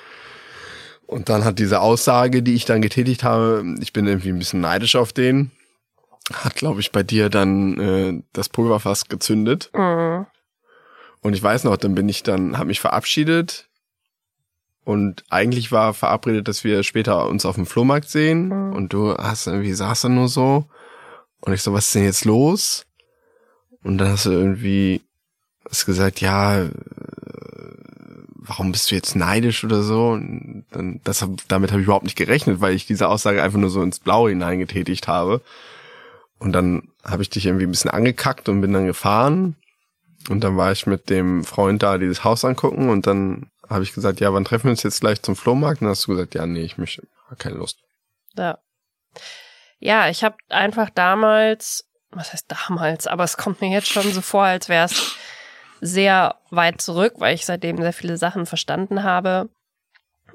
[1.07, 4.63] Und dann hat diese Aussage, die ich dann getätigt habe, ich bin irgendwie ein bisschen
[4.63, 5.51] neidisch auf den,
[6.33, 9.71] hat, glaube ich, bei dir dann äh, das Pulverfass gezündet.
[9.75, 10.25] Mhm.
[11.21, 13.70] Und ich weiß noch, dann bin ich dann, habe mich verabschiedet
[14.91, 18.49] und eigentlich war verabredet, dass wir später uns auf dem Flohmarkt sehen.
[18.49, 18.73] Mhm.
[18.73, 20.65] Und du hast irgendwie saß dann nur so.
[21.43, 22.87] Und ich so, was ist denn jetzt los?
[23.85, 25.03] Und dann hast du irgendwie
[25.69, 26.71] hast gesagt, ja, äh,
[28.35, 30.09] warum bist du jetzt neidisch oder so?
[30.09, 33.71] Und dann, das, damit habe ich überhaupt nicht gerechnet, weil ich diese Aussage einfach nur
[33.71, 35.41] so ins Blaue hineingetätigt habe.
[36.41, 39.55] Und dann habe ich dich irgendwie ein bisschen angekackt und bin dann gefahren.
[40.29, 43.95] Und dann war ich mit dem Freund da dieses Haus angucken und dann habe ich
[43.95, 45.81] gesagt, ja, wann treffen wir uns jetzt gleich zum Flohmarkt?
[45.81, 47.07] Und dann hast du gesagt, ja, nee, ich möchte,
[47.39, 47.79] keine Lust.
[48.37, 48.59] Ja.
[49.79, 54.21] Ja, ich habe einfach damals, was heißt damals, aber es kommt mir jetzt schon so
[54.21, 55.17] vor, als wäre es
[55.81, 59.49] sehr weit zurück, weil ich seitdem sehr viele Sachen verstanden habe.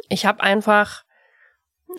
[0.09, 1.03] Ich habe einfach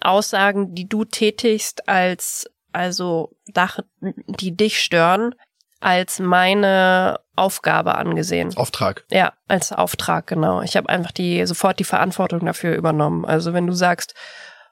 [0.00, 5.34] Aussagen, die du tätigst, als also Sachen, die dich stören,
[5.80, 8.56] als meine Aufgabe angesehen.
[8.56, 9.04] Auftrag.
[9.10, 10.62] Ja, als Auftrag, genau.
[10.62, 13.24] Ich habe einfach die sofort die Verantwortung dafür übernommen.
[13.24, 14.14] Also wenn du sagst,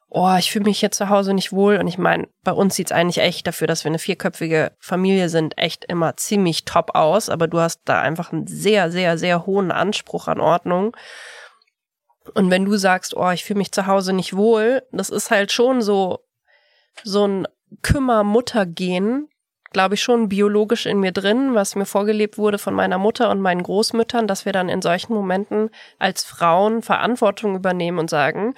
[0.08, 2.92] oh, ich fühle mich hier zu Hause nicht wohl und ich meine, bei uns sieht's
[2.92, 7.48] eigentlich echt dafür, dass wir eine vierköpfige Familie sind, echt immer ziemlich top aus, aber
[7.48, 10.96] du hast da einfach einen sehr, sehr, sehr hohen Anspruch an Ordnung.
[12.32, 15.52] Und wenn du sagst, oh, ich fühle mich zu Hause nicht wohl, das ist halt
[15.52, 16.20] schon so
[17.02, 17.48] so ein
[17.82, 19.28] Kümmer-Mutter-Gen,
[19.74, 23.40] glaube ich, schon biologisch in mir drin, was mir vorgelebt wurde von meiner Mutter und
[23.40, 28.54] meinen Großmüttern, dass wir dann in solchen Momenten als Frauen Verantwortung übernehmen und sagen,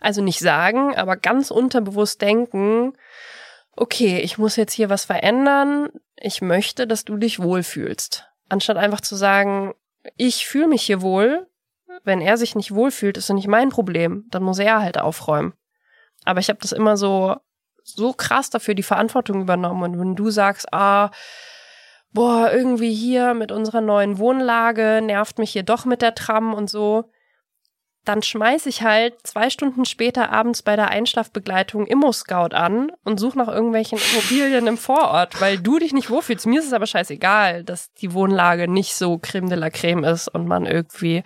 [0.00, 2.94] also nicht sagen, aber ganz unterbewusst denken,
[3.76, 8.26] okay, ich muss jetzt hier was verändern, ich möchte, dass du dich wohlfühlst.
[8.48, 9.74] Anstatt einfach zu sagen,
[10.16, 11.48] ich fühle mich hier wohl,
[12.04, 15.52] wenn er sich nicht wohlfühlt, ist das nicht mein Problem, dann muss er halt aufräumen.
[16.24, 17.36] Aber ich habe das immer so
[17.84, 19.82] so krass dafür die Verantwortung übernommen.
[19.82, 21.10] Und wenn du sagst, ah,
[22.12, 26.68] boah, irgendwie hier mit unserer neuen Wohnlage nervt mich hier doch mit der Tram und
[26.68, 27.10] so,
[28.04, 33.38] dann schmeiß ich halt zwei Stunden später abends bei der Einschlafbegleitung Immo-Scout an und suche
[33.38, 36.46] nach irgendwelchen Immobilien im Vorort, weil du dich nicht wohlfühlst.
[36.46, 40.26] Mir ist es aber scheißegal, dass die Wohnlage nicht so Creme de la Creme ist
[40.26, 41.22] und man irgendwie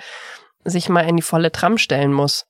[0.64, 2.46] sich mal in die volle Tram stellen muss,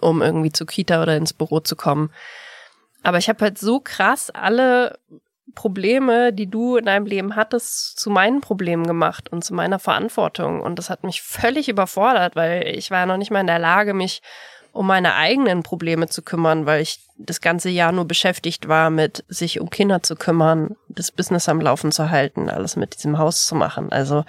[0.00, 2.10] um irgendwie zur Kita oder ins Büro zu kommen.
[3.06, 4.98] Aber ich habe halt so krass alle
[5.54, 10.60] Probleme, die du in deinem Leben hattest, zu meinen Problemen gemacht und zu meiner Verantwortung.
[10.60, 13.60] Und das hat mich völlig überfordert, weil ich war ja noch nicht mal in der
[13.60, 14.22] Lage, mich
[14.72, 19.24] um meine eigenen Probleme zu kümmern, weil ich das ganze Jahr nur beschäftigt war mit
[19.28, 23.46] sich um Kinder zu kümmern, das Business am Laufen zu halten, alles mit diesem Haus
[23.46, 23.92] zu machen.
[23.92, 24.24] Also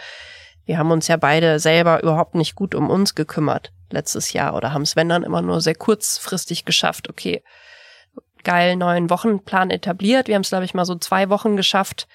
[0.65, 4.71] wir haben uns ja beide selber überhaupt nicht gut um uns gekümmert letztes Jahr oder
[4.71, 7.09] haben es, wenn dann, immer nur sehr kurzfristig geschafft.
[7.09, 7.41] Okay,
[8.43, 10.27] geil, neuen Wochenplan etabliert.
[10.27, 12.07] Wir haben es, glaube ich, mal so zwei Wochen geschafft,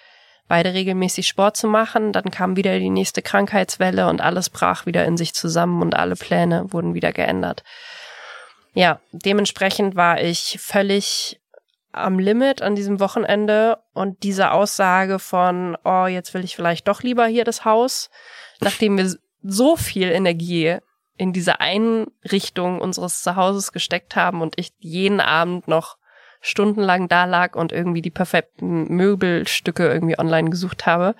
[0.48, 2.12] beide regelmäßig Sport zu machen.
[2.12, 6.16] Dann kam wieder die nächste Krankheitswelle und alles brach wieder in sich zusammen und alle
[6.16, 7.62] Pläne wurden wieder geändert.
[8.74, 11.40] Ja, dementsprechend war ich völlig
[11.92, 17.02] am Limit an diesem Wochenende und diese Aussage von, oh, jetzt will ich vielleicht doch
[17.02, 18.08] lieber hier das Haus,
[18.60, 20.78] nachdem wir so viel Energie
[21.16, 25.96] in diese Einrichtung unseres Zuhauses gesteckt haben und ich jeden Abend noch
[26.42, 31.14] stundenlang da lag und irgendwie die perfekten Möbelstücke irgendwie online gesucht habe,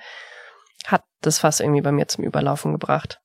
[0.87, 3.21] hat das fast irgendwie bei mir zum Überlaufen gebracht.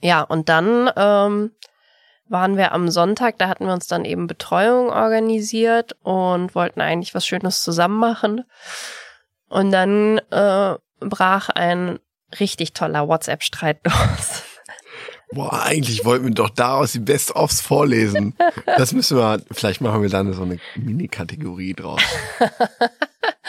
[0.00, 1.50] Ja, und dann ähm,
[2.28, 7.14] waren wir am Sonntag, da hatten wir uns dann eben Betreuung organisiert und wollten eigentlich
[7.14, 8.44] was Schönes zusammen machen.
[9.48, 11.98] Und dann äh, brach ein
[12.38, 14.44] richtig toller WhatsApp-Streit los.
[15.32, 18.34] Boah, eigentlich wollten wir doch daraus die Best-ofs vorlesen.
[18.66, 22.02] Das müssen wir, vielleicht machen wir dann so eine Mini-Kategorie draus.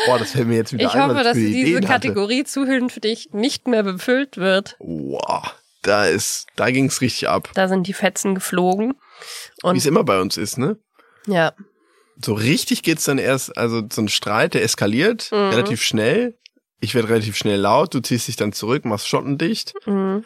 [0.06, 1.10] Boah, das fällt mir jetzt wieder ich ein.
[1.10, 4.76] Ich hoffe, dass diese Ideen Kategorie für dich nicht mehr befüllt wird.
[4.80, 7.50] Boah, da ist, da ging's richtig ab.
[7.56, 8.94] Da sind die Fetzen geflogen.
[9.64, 10.78] Wie es immer bei uns ist, ne?
[11.28, 11.54] Ja.
[12.24, 15.38] So richtig geht's dann erst, also so ein Streit, der eskaliert Mhm.
[15.50, 16.38] relativ schnell.
[16.80, 19.74] Ich werde relativ schnell laut, du ziehst dich dann zurück, machst schottendicht.
[19.86, 20.26] Mhm.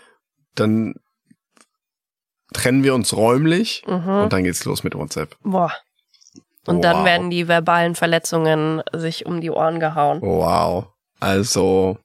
[0.56, 0.96] Dann
[2.56, 4.10] trennen wir uns räumlich Mhm.
[4.24, 5.36] und dann geht's los mit WhatsApp.
[5.44, 5.72] Boah.
[6.68, 7.06] Und dann Wow.
[7.06, 10.20] werden die verbalen Verletzungen sich um die Ohren gehauen.
[10.22, 10.88] Wow.
[11.20, 11.98] Also,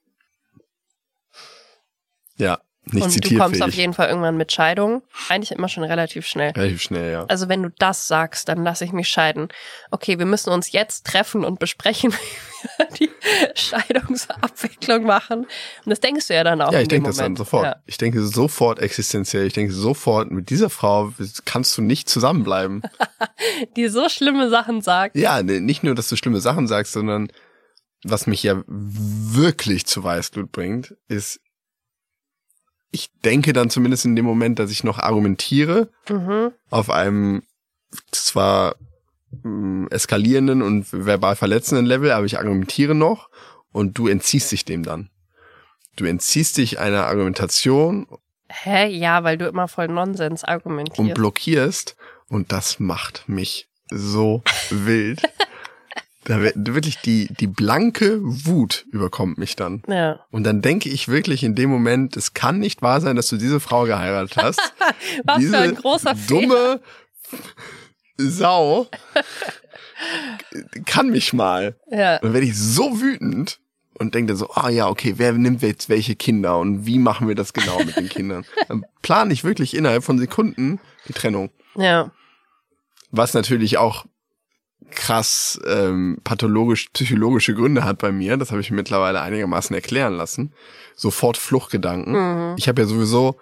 [2.37, 3.39] ja, nicht und du zitierfähig.
[3.39, 5.03] kommst auf jeden Fall irgendwann mit Scheidung.
[5.29, 6.51] Eigentlich immer schon relativ schnell.
[6.51, 7.25] Relativ schnell, ja.
[7.25, 9.49] Also wenn du das sagst, dann lass ich mich scheiden.
[9.91, 12.11] Okay, wir müssen uns jetzt treffen und besprechen,
[12.93, 15.41] wie wir die Scheidungsabwicklung machen.
[15.41, 16.73] Und das denkst du ja dann auch.
[16.73, 17.65] Ja, ich denke das dann sofort.
[17.65, 17.75] Ja.
[17.85, 19.45] Ich denke sofort existenziell.
[19.45, 21.13] Ich denke sofort, mit dieser Frau
[21.45, 22.81] kannst du nicht zusammenbleiben.
[23.75, 25.15] Die so schlimme Sachen sagt.
[25.15, 27.31] ja, nicht nur, dass du schlimme Sachen sagst, sondern
[28.03, 31.39] was mich ja wirklich zu Weißblut bringt, ist,
[32.91, 36.51] ich denke dann zumindest in dem Moment, dass ich noch argumentiere Mhm.
[36.69, 37.43] auf einem
[38.11, 38.75] zwar
[39.43, 43.29] mh, eskalierenden und verbal verletzenden Level, aber ich argumentiere noch
[43.71, 45.09] und du entziehst dich dem dann.
[45.95, 48.07] Du entziehst dich einer Argumentation
[48.53, 48.87] Hä?
[48.89, 51.13] Ja, weil du immer voll Nonsens und argumentierst.
[51.13, 51.95] blockierst
[52.27, 55.21] und das macht mich so wild.
[56.31, 59.83] Da wirklich die, die blanke Wut überkommt mich dann.
[59.89, 60.21] ja.
[60.31, 63.35] Und dann denke ich wirklich in dem Moment, es kann nicht wahr sein, dass du
[63.35, 64.59] diese Frau geheiratet hast.
[65.25, 66.41] Was diese für ein großer Fehler.
[66.41, 66.79] dumme
[68.17, 68.87] Sau
[70.85, 71.75] kann mich mal.
[71.89, 72.15] Ja.
[72.15, 73.59] Und dann werde ich so wütend
[73.99, 77.27] und denke dann so, ah ja, okay, wer nimmt jetzt welche Kinder und wie machen
[77.27, 78.45] wir das genau mit den Kindern?
[78.67, 81.51] Dann plane ich wirklich innerhalb von Sekunden die Trennung.
[81.75, 82.11] Ja.
[83.11, 84.05] Was natürlich auch
[84.91, 88.37] krass ähm, pathologisch psychologische Gründe hat bei mir.
[88.37, 90.53] Das habe ich mir mittlerweile einigermaßen erklären lassen.
[90.95, 92.13] Sofort Fluchtgedanken.
[92.13, 92.55] Mhm.
[92.57, 93.39] Ich habe ja sowieso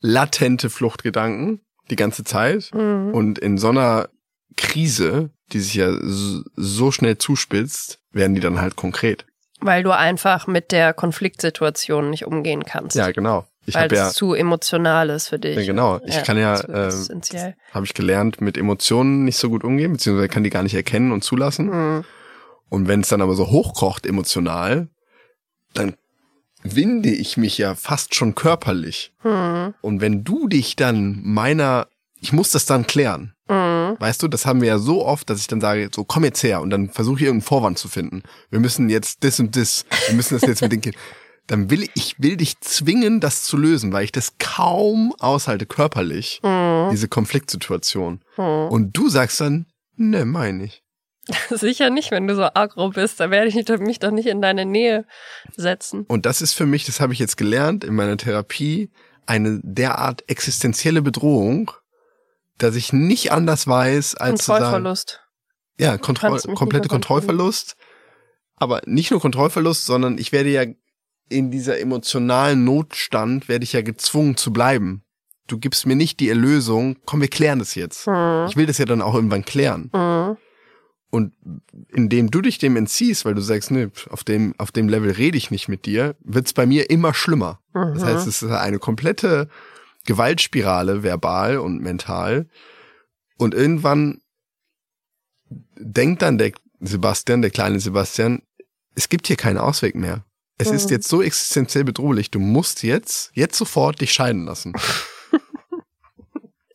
[0.00, 1.60] latente Fluchtgedanken
[1.90, 2.70] die ganze Zeit.
[2.74, 3.12] Mhm.
[3.12, 4.08] Und in so einer
[4.56, 9.26] Krise, die sich ja so schnell zuspitzt, werden die dann halt konkret.
[9.60, 12.96] Weil du einfach mit der Konfliktsituation nicht umgehen kannst.
[12.96, 13.46] Ja, genau.
[13.66, 15.56] Ich weil es ja, zu emotional ist für dich.
[15.56, 16.00] ja, genau.
[16.06, 17.56] Ich kann ja, ist ähm, essentiell.
[17.72, 21.12] habe ich gelernt, mit Emotionen nicht so gut umgehen, beziehungsweise kann die gar nicht erkennen
[21.12, 21.66] und zulassen.
[21.66, 22.04] Mhm.
[22.68, 24.88] Und wenn es dann aber so hochkocht emotional,
[25.74, 25.94] dann
[26.62, 29.12] winde ich mich ja fast schon körperlich.
[29.22, 29.74] Mhm.
[29.80, 31.88] Und wenn du dich dann meiner,
[32.20, 33.34] ich muss das dann klären.
[33.48, 33.96] Mhm.
[33.98, 36.42] Weißt du, das haben wir ja so oft, dass ich dann sage, so komm jetzt
[36.42, 38.22] her und dann versuche ich irgendeinen Vorwand zu finden.
[38.50, 41.00] Wir müssen jetzt das und das, wir müssen das jetzt mit den Kindern.
[41.46, 46.40] Dann will ich, will dich zwingen, das zu lösen, weil ich das kaum aushalte körperlich,
[46.42, 46.88] Mhm.
[46.90, 48.20] diese Konfliktsituation.
[48.36, 48.42] Mhm.
[48.70, 50.82] Und du sagst dann, ne, meine ich.
[51.50, 53.18] Sicher nicht, wenn du so aggro bist.
[53.20, 55.04] Da werde ich mich doch nicht in deine Nähe
[55.56, 56.04] setzen.
[56.08, 58.90] Und das ist für mich, das habe ich jetzt gelernt in meiner Therapie,
[59.26, 61.72] eine derart existenzielle Bedrohung,
[62.58, 65.20] dass ich nicht anders weiß, als zu sagen, Kontrollverlust.
[65.78, 66.88] ja, Kontroll, komplette.
[66.88, 67.76] Kontrollverlust.
[68.56, 70.64] Aber nicht nur Kontrollverlust, sondern ich werde ja
[71.28, 75.02] in dieser emotionalen Notstand werde ich ja gezwungen zu bleiben.
[75.48, 78.06] Du gibst mir nicht die Erlösung, komm, wir klären das jetzt.
[78.06, 78.46] Mhm.
[78.48, 79.90] Ich will das ja dann auch irgendwann klären.
[79.92, 80.36] Mhm.
[81.10, 81.34] Und
[81.92, 85.38] indem du dich dem entziehst, weil du sagst, nee, auf dem, auf dem Level rede
[85.38, 87.60] ich nicht mit dir, wird's bei mir immer schlimmer.
[87.72, 88.04] Das Mhm.
[88.06, 89.48] heißt, es ist eine komplette
[90.04, 92.48] Gewaltspirale, verbal und mental.
[93.38, 94.20] Und irgendwann
[95.78, 98.42] denkt dann der Sebastian, der kleine Sebastian,
[98.94, 100.24] es gibt hier keinen Ausweg mehr.
[100.58, 104.72] Es ist jetzt so existenziell bedrohlich, du musst jetzt, jetzt sofort dich scheiden lassen.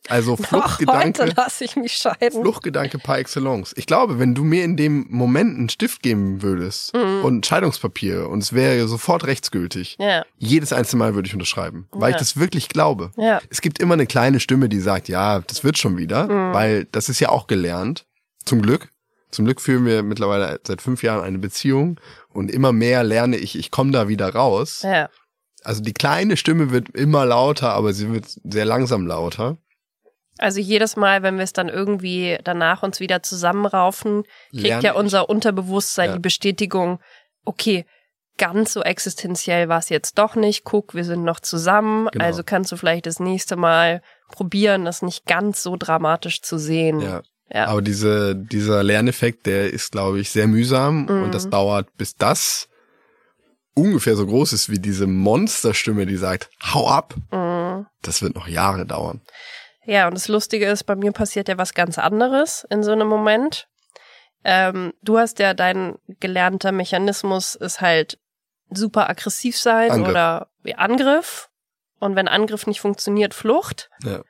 [0.08, 2.42] Also Noch heute Fluchtgedanke, lasse ich mich scheiden.
[2.42, 3.72] Fluchtgedanke par excellence.
[3.76, 7.24] Ich glaube, wenn du mir in dem Moment einen Stift geben würdest Mhm.
[7.24, 12.10] und Scheidungspapier und es wäre sofort rechtsgültig, Ja, jedes einzelne Mal würde ich unterschreiben, weil
[12.10, 12.16] Ja.
[12.16, 13.12] ich das wirklich glaube.
[13.16, 13.40] ja.
[13.48, 16.52] Es gibt immer eine kleine Stimme, die sagt, ja, das wird schon wieder, Mhm.
[16.52, 18.04] weil das ist ja auch gelernt.
[18.44, 18.88] Zum Glück.
[19.32, 23.58] Zum Glück führen wir mittlerweile seit fünf Jahren eine Beziehung und immer mehr lerne ich,
[23.58, 24.82] ich komme da wieder raus.
[24.82, 25.08] Ja.
[25.64, 29.56] Also die kleine Stimme wird immer lauter, aber sie wird sehr langsam lauter.
[30.38, 34.92] Also jedes Mal, wenn wir es dann irgendwie danach uns wieder zusammenraufen, kriegt Lerne ja
[34.94, 36.14] unser Unterbewusstsein Ja.
[36.16, 37.00] die Bestätigung,
[37.44, 37.86] okay,
[38.38, 40.64] ganz so existenziell war es jetzt doch nicht.
[40.64, 42.08] Guck, wir sind noch zusammen.
[42.12, 42.24] Genau.
[42.24, 47.00] Also kannst du vielleicht das nächste Mal probieren, das nicht ganz so dramatisch zu sehen.
[47.00, 47.22] Ja.
[47.52, 47.66] Ja.
[47.66, 51.22] Aber diese, dieser Lerneffekt, der ist, glaube ich, sehr mühsam Mhm.
[51.24, 52.68] und das dauert, bis das
[53.74, 57.14] ungefähr so groß ist wie diese Monsterstimme, die sagt, hau ab.
[57.30, 57.86] Mhm.
[58.02, 59.20] Das wird noch Jahre dauern.
[59.84, 63.08] Ja, und das Lustige ist, bei mir passiert ja was ganz anderes in so einem
[63.08, 63.66] Moment.
[64.44, 68.18] Ähm, du hast ja dein gelernter Mechanismus ist halt
[68.70, 70.08] super aggressiv sein Angriff.
[70.10, 71.48] oder wie Angriff.
[71.98, 73.90] Und wenn Angriff nicht funktioniert, Flucht.
[74.02, 74.22] Ja.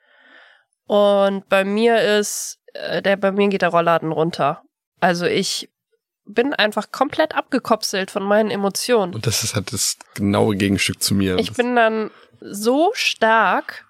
[0.85, 4.63] Und bei mir ist, der, bei mir geht der Rollladen runter.
[4.99, 5.69] Also ich
[6.25, 9.13] bin einfach komplett abgekopselt von meinen Emotionen.
[9.13, 11.37] Und das ist halt das genaue Gegenstück zu mir.
[11.37, 13.85] Ich bin dann so stark,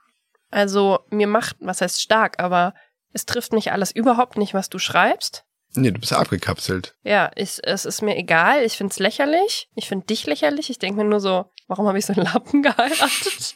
[0.50, 2.74] also mir macht, was heißt stark, aber
[3.12, 5.44] es trifft mich alles überhaupt nicht, was du schreibst.
[5.76, 6.96] nee, du bist abgekapselt.
[7.04, 8.64] Ja, ich, es ist mir egal.
[8.64, 9.70] Ich find's lächerlich.
[9.76, 10.70] Ich find dich lächerlich.
[10.72, 13.56] Ich denke mir nur so, warum habe ich so einen Lappen geheiratet?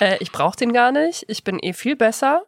[0.00, 1.24] äh, ich brauch den gar nicht.
[1.28, 2.44] Ich bin eh viel besser.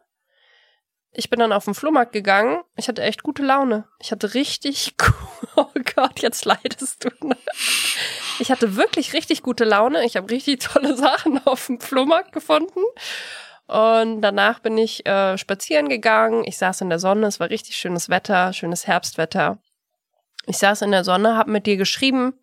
[1.13, 2.61] Ich bin dann auf den Flohmarkt gegangen.
[2.77, 3.85] Ich hatte echt gute Laune.
[3.99, 4.95] Ich hatte richtig,
[5.55, 7.27] oh Gott, jetzt leidest du.
[7.27, 7.37] ne?
[8.39, 10.05] Ich hatte wirklich richtig gute Laune.
[10.05, 12.79] Ich habe richtig tolle Sachen auf dem Flohmarkt gefunden.
[13.67, 16.43] Und danach bin ich äh, spazieren gegangen.
[16.45, 17.27] Ich saß in der Sonne.
[17.27, 19.59] Es war richtig schönes Wetter, schönes Herbstwetter.
[20.45, 22.33] Ich saß in der Sonne, habe mit dir geschrieben.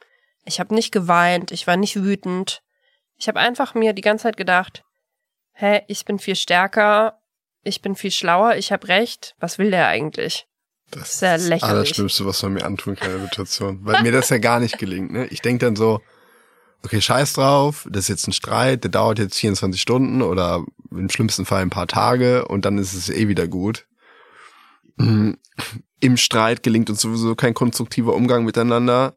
[0.44, 1.52] Ich habe nicht geweint.
[1.52, 2.62] Ich war nicht wütend.
[3.16, 4.84] Ich habe einfach mir die ganze Zeit gedacht,
[5.52, 7.17] hä, ich bin viel stärker.
[7.68, 8.56] Ich bin viel schlauer.
[8.56, 9.34] Ich habe recht.
[9.38, 10.46] Was will der eigentlich?
[10.90, 11.64] Das ist das lächerlich.
[11.64, 13.80] Allerschlimmste, was man mir antun kann in der Situation.
[13.82, 15.12] Weil mir das ja gar nicht gelingt.
[15.12, 15.26] Ne?
[15.26, 16.00] Ich denk dann so,
[16.82, 21.10] okay, scheiß drauf, das ist jetzt ein Streit, der dauert jetzt 24 Stunden oder im
[21.10, 23.86] schlimmsten Fall ein paar Tage und dann ist es eh wieder gut.
[24.96, 25.36] Mhm.
[26.00, 29.16] Im Streit gelingt uns sowieso kein konstruktiver Umgang miteinander.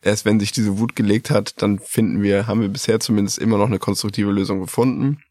[0.00, 3.58] Erst wenn sich diese Wut gelegt hat, dann finden wir, haben wir bisher zumindest immer
[3.58, 5.22] noch eine konstruktive Lösung gefunden.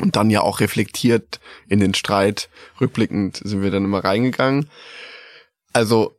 [0.00, 2.48] Und dann ja auch reflektiert in den Streit,
[2.80, 4.68] rückblickend sind wir dann immer reingegangen.
[5.72, 6.16] Also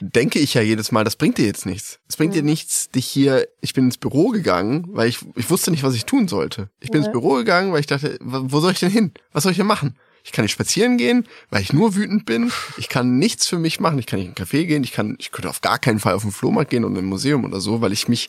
[0.00, 2.00] denke ich ja jedes Mal, das bringt dir jetzt nichts.
[2.08, 5.70] Es bringt dir nichts, dich hier, ich bin ins Büro gegangen, weil ich, ich wusste
[5.70, 6.70] nicht, was ich tun sollte.
[6.80, 7.06] Ich bin Ja.
[7.08, 9.12] ins Büro gegangen, weil ich dachte, wo wo soll ich denn hin?
[9.32, 9.96] Was soll ich denn machen?
[10.24, 12.52] Ich kann nicht spazieren gehen, weil ich nur wütend bin.
[12.76, 13.98] Ich kann nichts für mich machen.
[13.98, 14.84] Ich kann nicht in einen Café gehen.
[14.84, 17.44] Ich kann, ich könnte auf gar keinen Fall auf den Flohmarkt gehen und im Museum
[17.44, 18.28] oder so, weil ich mich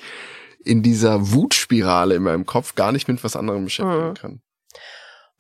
[0.64, 4.14] in dieser Wutspirale in meinem Kopf gar nicht mit was anderem beschäftigen Mhm.
[4.14, 4.42] kann.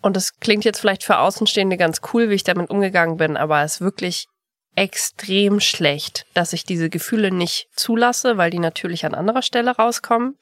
[0.01, 3.63] Und es klingt jetzt vielleicht für Außenstehende ganz cool, wie ich damit umgegangen bin, aber
[3.63, 4.27] es ist wirklich
[4.75, 10.37] extrem schlecht, dass ich diese Gefühle nicht zulasse, weil die natürlich an anderer Stelle rauskommen.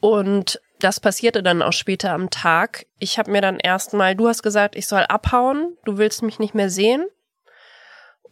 [0.00, 2.86] Und das passierte dann auch später am Tag.
[2.98, 6.54] Ich habe mir dann erstmal, du hast gesagt, ich soll abhauen, du willst mich nicht
[6.54, 7.06] mehr sehen.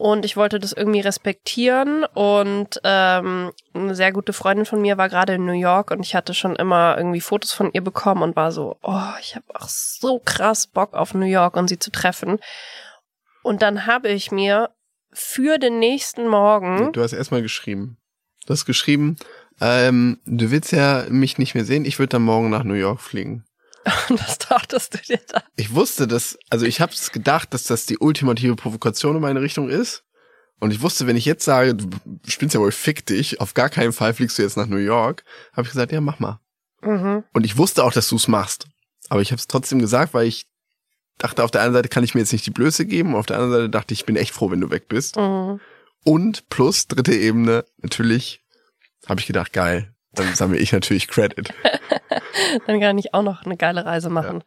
[0.01, 2.05] Und ich wollte das irgendwie respektieren.
[2.15, 6.15] Und ähm, eine sehr gute Freundin von mir war gerade in New York und ich
[6.15, 9.69] hatte schon immer irgendwie Fotos von ihr bekommen und war so, oh, ich habe auch
[9.69, 12.39] so krass Bock auf New York und sie zu treffen.
[13.43, 14.71] Und dann habe ich mir
[15.13, 17.99] für den nächsten Morgen, Du hast erstmal geschrieben.
[18.47, 19.17] Du hast geschrieben,
[19.61, 23.03] ähm, du willst ja mich nicht mehr sehen, ich würde dann morgen nach New York
[23.03, 23.45] fliegen.
[24.09, 25.43] was dachtest du dir da?
[25.57, 29.41] Ich wusste dass, also ich habe es gedacht, dass das die ultimative Provokation in meine
[29.41, 30.05] Richtung ist.
[30.61, 31.89] Und ich wusste, wenn ich jetzt sage, du
[32.27, 35.25] spinnst ja wohl, fick dich, auf gar keinen Fall fliegst du jetzt nach New York,
[35.53, 36.39] habe ich gesagt, ja, mach mal.
[36.83, 37.25] Mhm.
[37.33, 38.67] Und ich wusste auch, dass du es machst.
[39.09, 40.47] Aber ich habe es trotzdem gesagt, weil ich
[41.17, 43.37] dachte, auf der einen Seite kann ich mir jetzt nicht die Blöße geben, auf der
[43.37, 45.17] anderen Seite dachte ich, ich bin echt froh, wenn du weg bist.
[45.17, 45.61] Mhm.
[46.05, 48.43] Und plus dritte Ebene, natürlich
[49.07, 51.53] habe ich gedacht, geil, dann sammle ich natürlich Credit.
[52.67, 54.43] Dann kann ich auch noch eine geile Reise machen.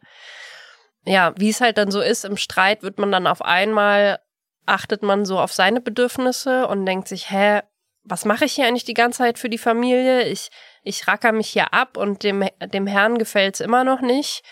[1.06, 4.18] Ja, wie es halt dann so ist, im Streit wird man dann auf einmal,
[4.66, 7.60] achtet man so auf seine Bedürfnisse und denkt sich, hä,
[8.04, 10.24] was mache ich hier eigentlich die ganze Zeit für die Familie?
[10.28, 10.50] Ich,
[10.82, 14.42] ich racker mich hier ab und dem, dem Herrn gefällt's immer noch nicht.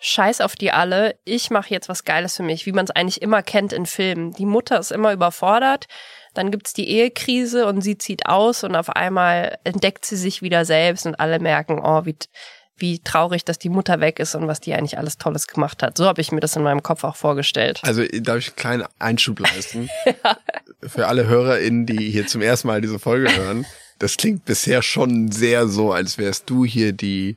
[0.00, 3.20] scheiß auf die alle, ich mache jetzt was Geiles für mich, wie man es eigentlich
[3.22, 4.32] immer kennt in Filmen.
[4.32, 5.86] Die Mutter ist immer überfordert,
[6.38, 10.64] dann gibt's die Ehekrise und sie zieht aus und auf einmal entdeckt sie sich wieder
[10.64, 12.14] selbst und alle merken, oh, wie,
[12.76, 15.98] wie traurig, dass die Mutter weg ist und was die eigentlich alles Tolles gemacht hat.
[15.98, 17.80] So habe ich mir das in meinem Kopf auch vorgestellt.
[17.82, 19.88] Also darf ich einen kleinen Einschub leisten?
[20.06, 20.38] ja.
[20.86, 23.66] Für alle HörerInnen, die hier zum ersten Mal diese Folge hören,
[23.98, 27.36] das klingt bisher schon sehr so, als wärst du hier die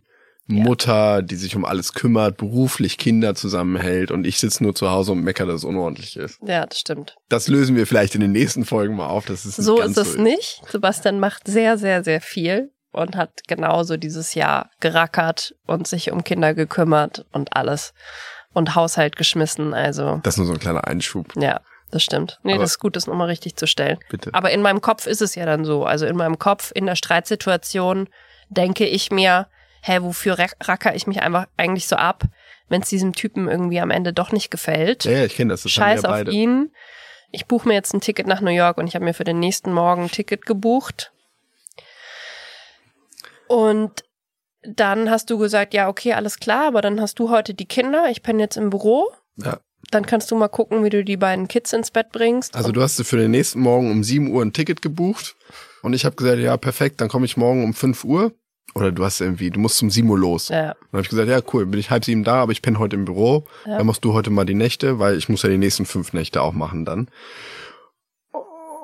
[0.52, 5.14] Mutter, die sich um alles kümmert, beruflich Kinder zusammenhält und ich sitze nur zu Hause
[5.14, 6.40] und mecker, dass es unordentlich ist.
[6.46, 7.16] Ja, das stimmt.
[7.30, 9.26] Das lösen wir vielleicht in den nächsten Folgen mal auf.
[9.26, 10.62] Das ist so ist es so nicht.
[10.70, 16.24] Sebastian macht sehr, sehr, sehr viel und hat genauso dieses Jahr gerackert und sich um
[16.24, 17.94] Kinder gekümmert und alles
[18.54, 19.74] und Haushalt geschmissen.
[19.74, 21.34] Also das ist nur so ein kleiner Einschub.
[21.36, 21.62] Ja.
[21.92, 22.40] Das stimmt.
[22.44, 24.00] Nee, Aber das ist gut, das nochmal richtig zu stellen.
[24.10, 24.34] Bitte.
[24.34, 25.84] Aber in meinem Kopf ist es ja dann so.
[25.84, 28.08] Also in meinem Kopf, in der Streitsituation,
[28.50, 29.48] denke ich mir,
[29.82, 32.24] hä, wofür racker ich mich einfach eigentlich so ab,
[32.70, 35.06] wenn es diesem Typen irgendwie am Ende doch nicht gefällt.
[35.06, 35.64] Ja, ja ich kenne das.
[35.64, 36.72] das Scheiß auf ihn.
[37.32, 39.40] Ich buche mir jetzt ein Ticket nach New York und ich habe mir für den
[39.40, 41.12] nächsten Morgen ein Ticket gebucht.
[43.48, 44.04] Und
[44.64, 48.08] dann hast du gesagt, ja, okay, alles klar, aber dann hast du heute die Kinder,
[48.10, 49.12] ich penne jetzt im Büro.
[49.38, 49.60] Ja.
[49.90, 52.56] Dann kannst du mal gucken, wie du die beiden Kids ins Bett bringst.
[52.56, 55.36] Also du hast für den nächsten Morgen um 7 Uhr ein Ticket gebucht
[55.82, 58.34] und ich habe gesagt, ja, perfekt, dann komme ich morgen um 5 Uhr
[58.74, 60.50] oder du hast irgendwie, du musst zum Simo los.
[60.50, 60.74] Ja.
[60.74, 62.96] Dann habe ich gesagt, ja cool, bin ich halb sieben da, aber ich penne heute
[62.96, 63.46] im Büro.
[63.66, 63.78] Ja.
[63.78, 66.42] Dann machst du heute mal die Nächte, weil ich muss ja die nächsten fünf Nächte
[66.42, 67.10] auch machen dann.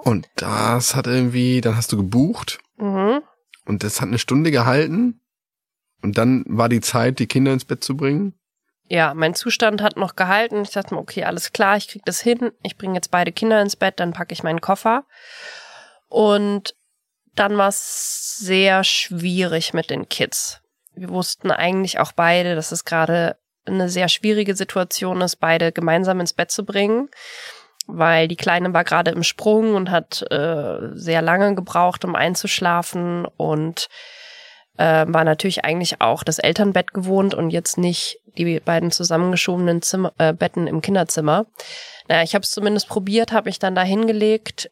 [0.04, 3.22] Und das hat irgendwie, dann hast du gebucht mhm.
[3.66, 5.20] und das hat eine Stunde gehalten
[6.02, 8.34] und dann war die Zeit, die Kinder ins Bett zu bringen.
[8.90, 10.62] Ja, mein Zustand hat noch gehalten.
[10.62, 12.52] Ich dachte mir, okay, alles klar, ich krieg das hin.
[12.64, 15.04] Ich bringe jetzt beide Kinder ins Bett, dann packe ich meinen Koffer.
[16.08, 16.74] Und
[17.40, 20.62] dann war es sehr schwierig mit den Kids.
[20.96, 26.20] Wir wussten eigentlich auch beide, dass es gerade eine sehr schwierige Situation ist, beide gemeinsam
[26.20, 27.10] ins Bett zu bringen,
[27.86, 33.26] weil die Kleine war gerade im Sprung und hat äh, sehr lange gebraucht, um einzuschlafen
[33.38, 33.88] und
[34.78, 40.14] äh, war natürlich eigentlich auch das Elternbett gewohnt und jetzt nicht die beiden zusammengeschobenen Zimmer,
[40.18, 41.46] äh, Betten im Kinderzimmer.
[42.08, 44.70] Naja, ich habe es zumindest probiert, habe mich dann da hingelegt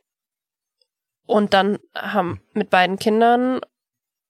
[1.25, 3.61] und dann haben mit beiden Kindern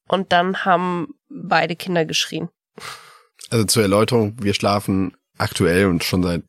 [0.07, 2.49] und dann haben beide Kinder geschrien.
[3.49, 6.43] Also zur Erläuterung, wir schlafen aktuell und schon seit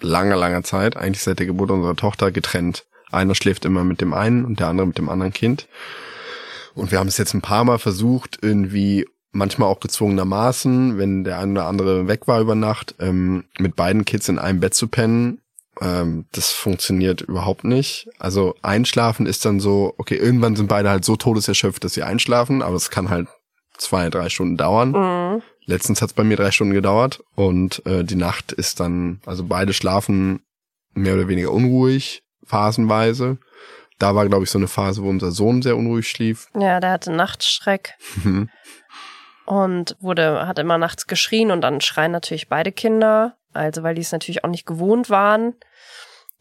[0.00, 2.86] langer, langer Zeit, eigentlich seit der Geburt unserer Tochter, getrennt.
[3.10, 5.68] Einer schläft immer mit dem einen und der andere mit dem anderen Kind.
[6.74, 11.38] Und wir haben es jetzt ein paar Mal versucht, irgendwie manchmal auch gezwungenermaßen, wenn der
[11.38, 14.88] eine oder andere weg war über Nacht, ähm, mit beiden Kids in einem Bett zu
[14.88, 15.40] pennen.
[15.80, 18.08] Ähm, das funktioniert überhaupt nicht.
[18.18, 22.62] Also einschlafen ist dann so, okay, irgendwann sind beide halt so todeserschöpft, dass sie einschlafen,
[22.62, 23.28] aber es kann halt
[23.76, 24.90] zwei, drei Stunden dauern.
[24.90, 25.42] Mhm.
[25.66, 29.44] Letztens hat es bei mir drei Stunden gedauert und äh, die Nacht ist dann, also
[29.44, 30.44] beide schlafen
[30.92, 33.38] mehr oder weniger unruhig, phasenweise.
[33.98, 36.48] Da war, glaube ich, so eine Phase, wo unser Sohn sehr unruhig schlief.
[36.58, 37.94] Ja, der hatte Nachtschreck.
[38.22, 38.50] Mhm.
[39.46, 43.36] und wurde, hat immer nachts geschrien und dann schreien natürlich beide Kinder.
[43.54, 45.54] Also, weil die es natürlich auch nicht gewohnt waren.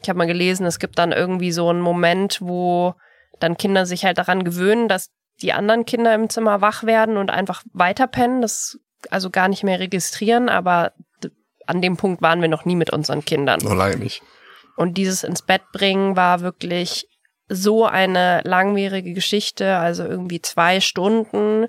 [0.02, 2.96] Ich habe mal gelesen, es gibt dann irgendwie so einen Moment, wo
[3.40, 5.12] dann Kinder sich halt daran gewöhnen, dass
[5.42, 9.80] die anderen Kinder im Zimmer wach werden und einfach weiterpennen, das also gar nicht mehr
[9.80, 10.94] registrieren, aber
[11.66, 13.60] an dem Punkt waren wir noch nie mit unseren Kindern.
[13.62, 14.22] Noch lange nicht.
[14.76, 17.08] Und dieses ins Bett bringen war wirklich
[17.48, 21.68] so eine langwierige Geschichte, also irgendwie zwei Stunden.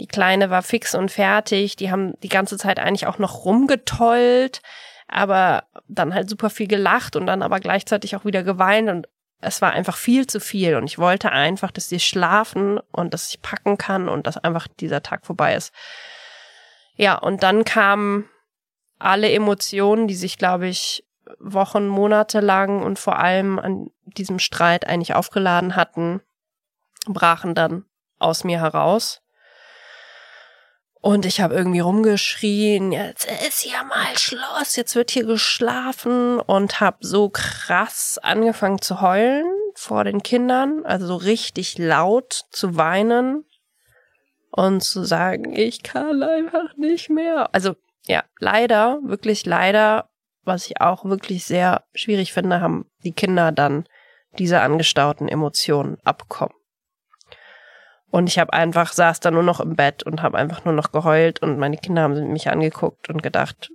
[0.00, 1.76] Die Kleine war fix und fertig.
[1.76, 4.62] Die haben die ganze Zeit eigentlich auch noch rumgetollt,
[5.08, 9.08] aber dann halt super viel gelacht und dann aber gleichzeitig auch wieder geweint und
[9.42, 13.28] es war einfach viel zu viel und ich wollte einfach, dass sie schlafen und dass
[13.28, 15.74] ich packen kann und dass einfach dieser Tag vorbei ist.
[16.94, 18.28] Ja, und dann kamen
[19.00, 21.04] alle Emotionen, die sich, glaube ich,
[21.38, 26.20] Wochen, Monate lang und vor allem an diesem Streit eigentlich aufgeladen hatten,
[27.06, 27.84] brachen dann
[28.18, 29.22] aus mir heraus.
[31.04, 36.78] Und ich habe irgendwie rumgeschrien, jetzt ist hier mal Schluss, jetzt wird hier geschlafen und
[36.78, 39.44] habe so krass angefangen zu heulen
[39.74, 43.44] vor den Kindern, also so richtig laut zu weinen
[44.52, 47.52] und zu sagen, ich kann einfach nicht mehr.
[47.52, 47.74] Also
[48.06, 50.08] ja, leider, wirklich leider,
[50.44, 53.88] was ich auch wirklich sehr schwierig finde, haben die Kinder dann
[54.38, 56.54] diese angestauten Emotionen abbekommen.
[58.12, 60.92] Und ich habe einfach, saß da nur noch im Bett und habe einfach nur noch
[60.92, 63.70] geheult und meine Kinder haben mich angeguckt und gedacht,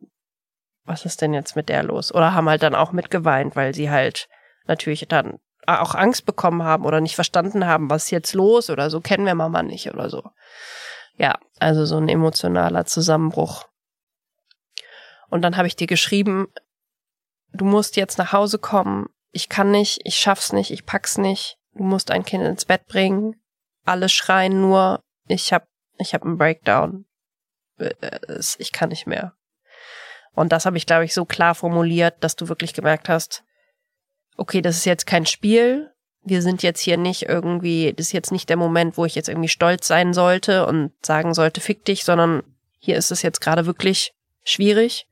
[0.85, 2.13] was ist denn jetzt mit der los?
[2.13, 4.29] Oder haben halt dann auch mitgeweint, weil sie halt
[4.67, 8.91] natürlich dann auch Angst bekommen haben oder nicht verstanden haben, was ist jetzt los oder
[8.91, 10.21] so kennen wir Mama nicht oder so.
[11.17, 13.65] Ja, also so ein emotionaler Zusammenbruch.
[15.29, 16.45] Und dann habe ich dir geschrieben,
[17.53, 19.07] du musst jetzt nach Hause kommen.
[19.31, 21.57] Ich kann nicht, ich schaff's nicht, ich pack's nicht.
[21.73, 23.41] Du musst ein Kind ins Bett bringen.
[23.87, 25.67] Alle schreien nur, ich hab,
[25.97, 27.05] ich hab einen Breakdown.
[27.77, 27.91] Äh,
[28.57, 29.33] ich kann nicht mehr.
[30.33, 33.43] Und das habe ich, glaube ich, so klar formuliert, dass du wirklich gemerkt hast,
[34.35, 35.91] okay, das ist jetzt kein Spiel.
[36.21, 39.29] Wir sind jetzt hier nicht irgendwie, das ist jetzt nicht der Moment, wo ich jetzt
[39.29, 42.43] irgendwie stolz sein sollte und sagen sollte, fick dich, sondern
[42.77, 44.13] hier ist es jetzt gerade wirklich
[44.43, 45.07] schwierig.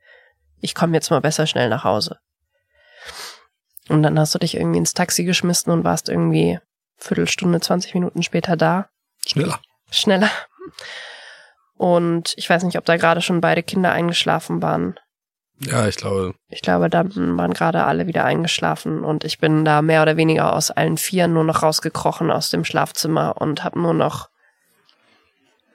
[0.60, 2.20] Ich komme jetzt mal besser schnell nach Hause.
[3.88, 6.60] Und dann hast du dich irgendwie ins Taxi geschmissen und warst irgendwie
[6.98, 8.90] Viertelstunde, 20 Minuten später da.
[9.26, 9.60] Schneller.
[9.92, 10.32] Schneller.
[11.78, 14.98] Und ich weiß nicht, ob da gerade schon beide Kinder eingeschlafen waren.
[15.60, 16.36] Ja, ich glaube.
[16.50, 20.54] Ich glaube, da waren gerade alle wieder eingeschlafen und ich bin da mehr oder weniger
[20.54, 24.30] aus allen Vieren nur noch rausgekrochen aus dem Schlafzimmer und habe nur noch.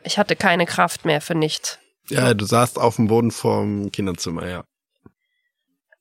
[0.03, 1.79] Ich hatte keine Kraft mehr für nichts.
[2.09, 4.65] Ja, du saßt auf dem Boden vorm Kinderzimmer, ja.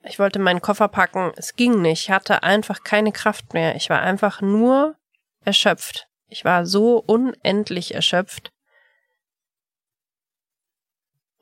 [0.03, 1.31] Ich wollte meinen Koffer packen.
[1.35, 2.05] Es ging nicht.
[2.05, 3.75] Ich hatte einfach keine Kraft mehr.
[3.75, 4.95] Ich war einfach nur
[5.49, 6.07] erschöpft.
[6.27, 8.51] Ich war so unendlich erschöpft.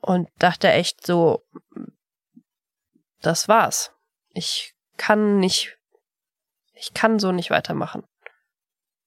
[0.00, 1.44] Und dachte echt so,
[3.20, 3.92] das war's.
[4.30, 5.76] Ich kann nicht,
[6.72, 8.04] ich kann so nicht weitermachen.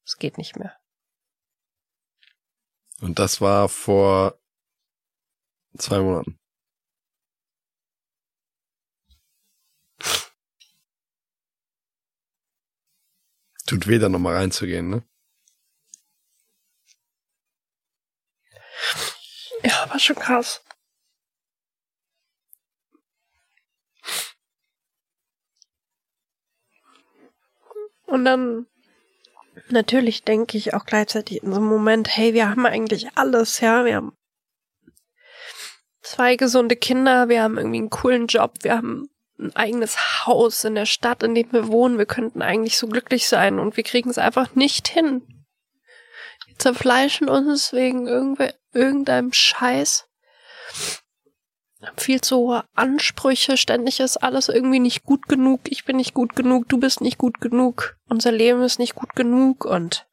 [0.06, 0.78] Es geht nicht mehr.
[3.00, 4.40] Und das war vor
[5.78, 6.41] zwei Monaten.
[13.72, 15.02] Tut weh, da nochmal reinzugehen, ne?
[19.64, 20.62] Ja, war schon krass.
[28.04, 28.68] Und dann
[29.70, 33.86] natürlich denke ich auch gleichzeitig in so einem Moment, hey, wir haben eigentlich alles, ja,
[33.86, 34.18] wir haben
[36.02, 39.10] zwei gesunde Kinder, wir haben irgendwie einen coolen Job, wir haben
[39.42, 43.28] ein eigenes Haus in der Stadt, in dem wir wohnen, wir könnten eigentlich so glücklich
[43.28, 45.24] sein und wir kriegen es einfach nicht hin.
[46.46, 48.08] Wir zerfleischen uns wegen
[48.74, 50.08] irgendeinem Scheiß.
[51.98, 56.36] Viel zu hohe Ansprüche, ständig ist alles irgendwie nicht gut genug, ich bin nicht gut
[56.36, 60.06] genug, du bist nicht gut genug, unser Leben ist nicht gut genug und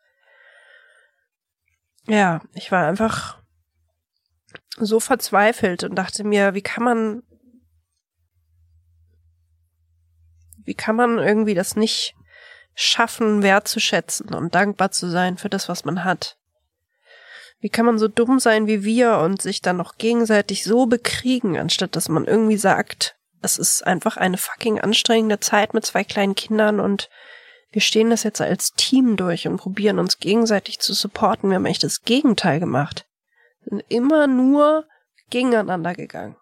[2.07, 3.37] ja, ich war einfach
[4.79, 7.23] so verzweifelt und dachte mir, wie kann man
[10.69, 12.15] wie kann man irgendwie das nicht
[12.75, 16.37] schaffen, wertzuschätzen und dankbar zu sein für das, was man hat?
[17.59, 21.57] Wie kann man so dumm sein wie wir und sich dann noch gegenseitig so bekriegen,
[21.57, 26.35] anstatt dass man irgendwie sagt, es ist einfach eine fucking anstrengende Zeit mit zwei kleinen
[26.35, 27.09] Kindern und
[27.71, 31.49] wir stehen das jetzt als Team durch und probieren uns gegenseitig zu supporten.
[31.49, 33.07] Wir haben echt das Gegenteil gemacht.
[33.63, 34.87] Wir sind immer nur
[35.31, 36.37] gegeneinander gegangen.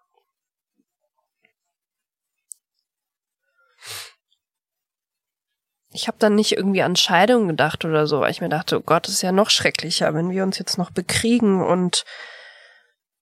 [5.97, 8.81] Ich habe dann nicht irgendwie an Scheidung gedacht oder so, weil ich mir dachte, oh
[8.81, 12.05] Gott, ist ja noch schrecklicher, wenn wir uns jetzt noch bekriegen und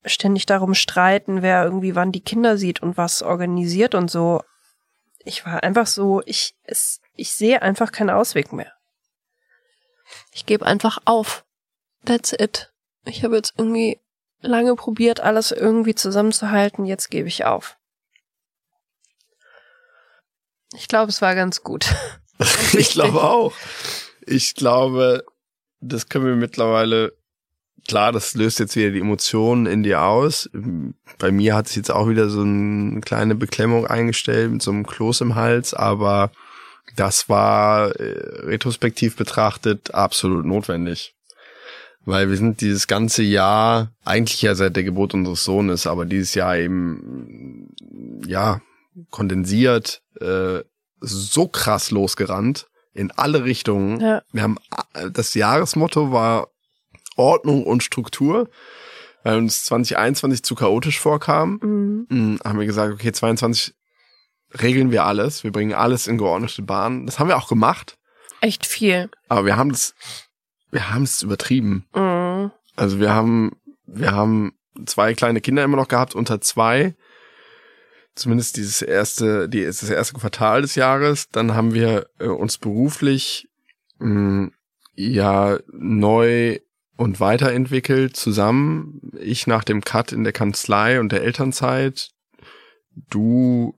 [0.04, 4.44] ständig darum streiten, wer irgendwie wann die Kinder sieht und was organisiert und so.
[5.20, 8.74] Ich war einfach so, ich, es, ich sehe einfach keinen Ausweg mehr.
[10.34, 11.46] Ich gebe einfach auf.
[12.04, 12.74] That's it.
[13.06, 14.02] Ich habe jetzt irgendwie
[14.42, 17.78] lange probiert, alles irgendwie zusammenzuhalten, jetzt gebe ich auf.
[20.74, 21.96] Ich glaube, es war ganz gut.
[22.74, 23.54] ich glaube auch.
[24.26, 25.24] Ich glaube,
[25.82, 27.14] das können wir mittlerweile,
[27.88, 30.50] klar, das löst jetzt wieder die Emotionen in dir aus.
[31.20, 34.86] Bei mir hat sich jetzt auch wieder so eine kleine Beklemmung eingestellt mit so einem
[34.86, 36.32] Kloß im Hals, aber
[36.96, 41.16] das war äh, retrospektiv betrachtet absolut notwendig.
[42.08, 46.36] Weil wir sind dieses ganze Jahr, eigentlich ja seit der Geburt unseres Sohnes, aber dieses
[46.36, 47.70] Jahr eben,
[48.28, 48.62] ja,
[49.10, 50.60] kondensiert, äh,
[51.06, 54.00] so krass losgerannt in alle Richtungen.
[54.00, 54.22] Ja.
[54.32, 54.58] Wir haben
[55.12, 56.48] das Jahresmotto war
[57.18, 58.50] Ordnung und Struktur,
[59.24, 61.60] weil uns 2021 zu chaotisch vorkam.
[61.62, 62.08] Mhm.
[62.10, 62.40] mhm.
[62.44, 63.74] Haben wir gesagt, okay, 22
[64.62, 67.06] regeln wir alles, wir bringen alles in geordnete Bahnen.
[67.06, 67.98] Das haben wir auch gemacht.
[68.42, 69.10] Echt viel.
[69.28, 69.96] Aber wir haben es,
[70.72, 71.86] wir haben es übertrieben.
[71.96, 72.52] Mhm.
[72.76, 73.54] Also wir haben,
[73.86, 74.54] wir haben
[74.86, 76.96] zwei kleine Kinder immer noch gehabt unter zwei
[78.16, 81.30] zumindest dieses erste, die, das erste Quartal des Jahres.
[81.30, 83.50] Dann haben wir äh, uns beruflich
[84.00, 84.54] mh, hm,
[84.96, 86.60] ja neu
[86.98, 89.12] und weiterentwickelt zusammen.
[89.20, 92.12] Ich nach dem Cut in der Kanzlei und der Elternzeit.
[93.10, 93.78] Du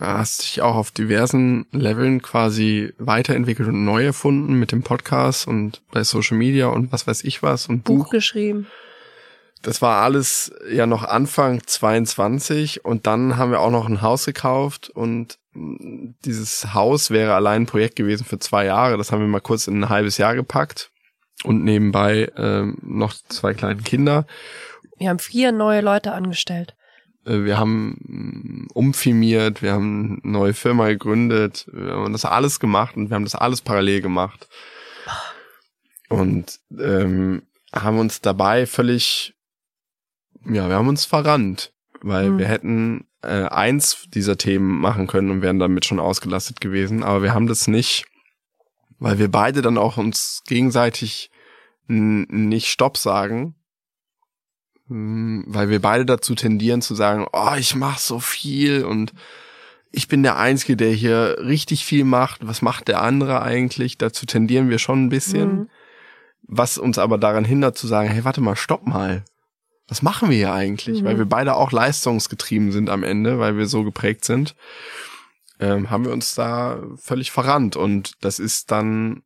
[0.00, 5.82] hast dich auch auf diversen Leveln quasi weiterentwickelt und neu erfunden mit dem Podcast und
[5.90, 8.66] bei Social Media und was weiß ich was und Buch, Buch geschrieben.
[9.64, 14.26] Das war alles ja noch Anfang 22 und dann haben wir auch noch ein Haus
[14.26, 18.96] gekauft und dieses Haus wäre allein ein Projekt gewesen für zwei Jahre.
[18.98, 20.90] Das haben wir mal kurz in ein halbes Jahr gepackt
[21.44, 24.26] und nebenbei ähm, noch zwei kleine Kinder.
[24.98, 26.74] Wir haben vier neue Leute angestellt.
[27.24, 32.96] Äh, wir haben umfirmiert, wir haben eine neue Firma gegründet, wir haben das alles gemacht
[32.96, 34.48] und wir haben das alles parallel gemacht.
[36.08, 37.42] Und ähm,
[37.74, 39.34] haben uns dabei völlig,
[40.46, 42.38] ja, wir haben uns verrannt, weil mhm.
[42.38, 47.22] wir hätten äh, eins dieser Themen machen können und wären damit schon ausgelastet gewesen, aber
[47.22, 48.04] wir haben das nicht,
[48.98, 51.30] weil wir beide dann auch uns gegenseitig
[51.86, 53.54] nicht Stopp sagen,
[54.88, 59.12] hm, weil wir beide dazu tendieren zu sagen, oh, ich mach so viel und
[59.90, 62.46] ich bin der Einzige, der hier richtig viel macht.
[62.46, 63.96] Was macht der andere eigentlich?
[63.96, 65.56] Dazu tendieren wir schon ein bisschen.
[65.56, 65.68] Mhm.
[66.42, 69.24] Was uns aber daran hindert zu sagen, hey, warte mal, stopp mal.
[69.88, 71.02] Was machen wir hier eigentlich?
[71.02, 71.06] Mhm.
[71.06, 74.54] Weil wir beide auch leistungsgetrieben sind am Ende, weil wir so geprägt sind,
[75.60, 77.76] ähm, haben wir uns da völlig verrannt.
[77.76, 79.22] Und das ist dann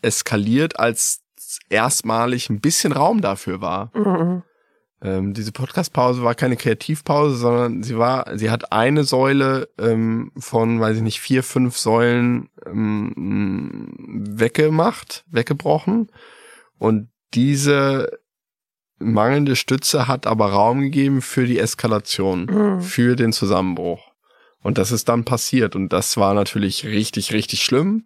[0.00, 1.22] eskaliert, als
[1.68, 3.90] erstmalig ein bisschen Raum dafür war.
[3.94, 4.42] Mhm.
[5.00, 10.80] Ähm, diese Podcast-Pause war keine Kreativpause, sondern sie war, sie hat eine Säule ähm, von,
[10.80, 16.10] weiß ich nicht, vier, fünf Säulen ähm, weggemacht, weggebrochen.
[16.78, 18.18] Und diese
[18.98, 22.80] mangelnde Stütze hat aber Raum gegeben für die Eskalation, mhm.
[22.80, 24.00] für den Zusammenbruch.
[24.62, 25.76] Und das ist dann passiert.
[25.76, 28.04] Und das war natürlich richtig, richtig schlimm.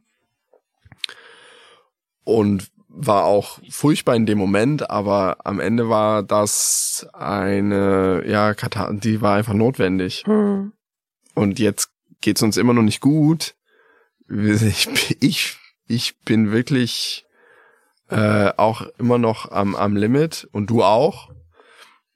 [2.24, 9.22] Und war auch furchtbar in dem Moment, aber am Ende war das eine, ja, die
[9.22, 10.24] war einfach notwendig.
[10.26, 10.72] Hm.
[11.34, 11.90] Und jetzt
[12.20, 13.54] geht's uns immer noch nicht gut.
[14.28, 17.24] Ich, ich, ich bin wirklich
[18.12, 21.30] äh, auch immer noch am, am Limit und du auch.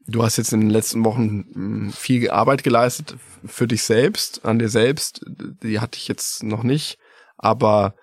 [0.09, 4.59] Du hast jetzt in den letzten Wochen hm, viel Arbeit geleistet für dich selbst, an
[4.59, 5.25] dir selbst.
[5.27, 6.99] Die hatte ich jetzt noch nicht,
[7.37, 7.95] aber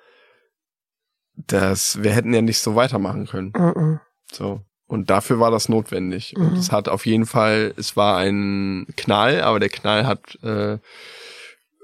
[1.35, 3.51] das, wir hätten ja nicht so weitermachen können.
[3.53, 3.99] -mm.
[4.31, 4.61] So.
[4.85, 6.33] Und dafür war das notwendig.
[6.37, 10.37] Mm Und es hat auf jeden Fall, es war ein Knall, aber der Knall hat
[10.43, 10.77] äh,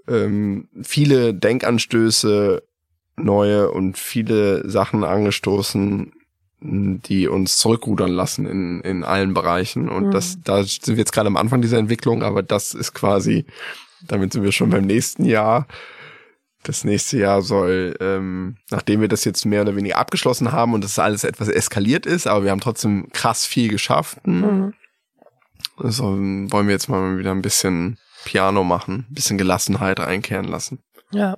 [0.07, 2.63] ähm, viele Denkanstöße
[3.23, 6.11] neue und viele Sachen angestoßen,
[6.61, 9.89] die uns zurückrudern lassen in, in allen Bereichen.
[9.89, 10.11] Und mhm.
[10.11, 13.45] das, da sind wir jetzt gerade am Anfang dieser Entwicklung, aber das ist quasi,
[14.05, 15.67] damit sind wir schon beim nächsten Jahr
[16.63, 20.83] das nächste Jahr soll, ähm, nachdem wir das jetzt mehr oder weniger abgeschlossen haben und
[20.83, 24.25] das alles etwas eskaliert ist, aber wir haben trotzdem krass viel geschafft.
[24.27, 24.73] Mhm.
[25.77, 30.79] Also wollen wir jetzt mal wieder ein bisschen Piano machen, ein bisschen Gelassenheit einkehren lassen.
[31.11, 31.37] Ja.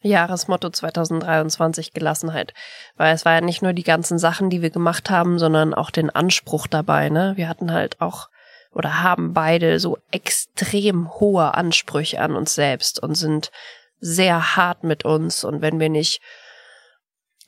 [0.00, 2.54] Jahresmotto 2023 Gelassenheit,
[2.96, 5.90] weil es war ja nicht nur die ganzen Sachen, die wir gemacht haben, sondern auch
[5.90, 7.32] den Anspruch dabei, ne?
[7.36, 8.28] Wir hatten halt auch
[8.72, 13.50] oder haben beide so extrem hohe Ansprüche an uns selbst und sind
[13.98, 16.20] sehr hart mit uns und wenn wir nicht,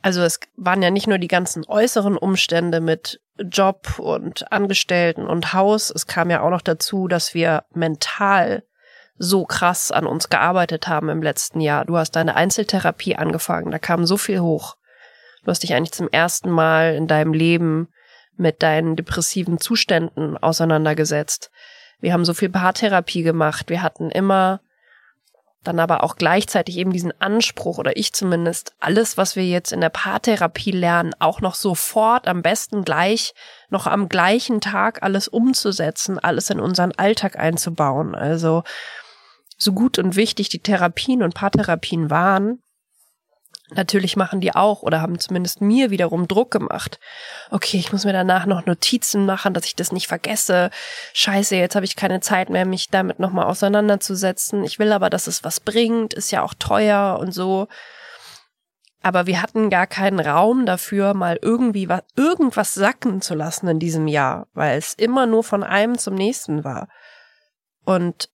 [0.03, 5.53] also es waren ja nicht nur die ganzen äußeren Umstände mit Job und Angestellten und
[5.53, 8.65] Haus, es kam ja auch noch dazu, dass wir mental
[9.23, 11.85] so krass an uns gearbeitet haben im letzten Jahr.
[11.85, 14.77] Du hast deine Einzeltherapie angefangen, da kam so viel hoch.
[15.45, 17.89] Du hast dich eigentlich zum ersten Mal in deinem Leben
[18.37, 21.51] mit deinen depressiven Zuständen auseinandergesetzt.
[22.01, 23.69] Wir haben so viel Paartherapie gemacht.
[23.69, 24.61] Wir hatten immer
[25.65, 29.83] dann aber auch gleichzeitig eben diesen Anspruch oder ich zumindest, alles, was wir jetzt in
[29.83, 33.35] der Paartherapie lernen, auch noch sofort, am besten gleich,
[33.69, 38.15] noch am gleichen Tag alles umzusetzen, alles in unseren Alltag einzubauen.
[38.15, 38.63] Also
[39.61, 42.63] so gut und wichtig die Therapien und Paartherapien waren,
[43.73, 46.99] Natürlich machen die auch oder haben zumindest mir wiederum Druck gemacht.
[47.51, 50.71] Okay, ich muss mir danach noch Notizen machen, dass ich das nicht vergesse.
[51.15, 54.65] Scheiße, jetzt habe ich keine Zeit mehr, mich damit nochmal auseinanderzusetzen.
[54.65, 57.69] Ich will aber, dass es was bringt, ist ja auch teuer und so.
[59.03, 63.79] Aber wir hatten gar keinen Raum dafür, mal irgendwie was, irgendwas sacken zu lassen in
[63.79, 66.89] diesem Jahr, weil es immer nur von einem zum nächsten war.
[67.85, 68.31] Und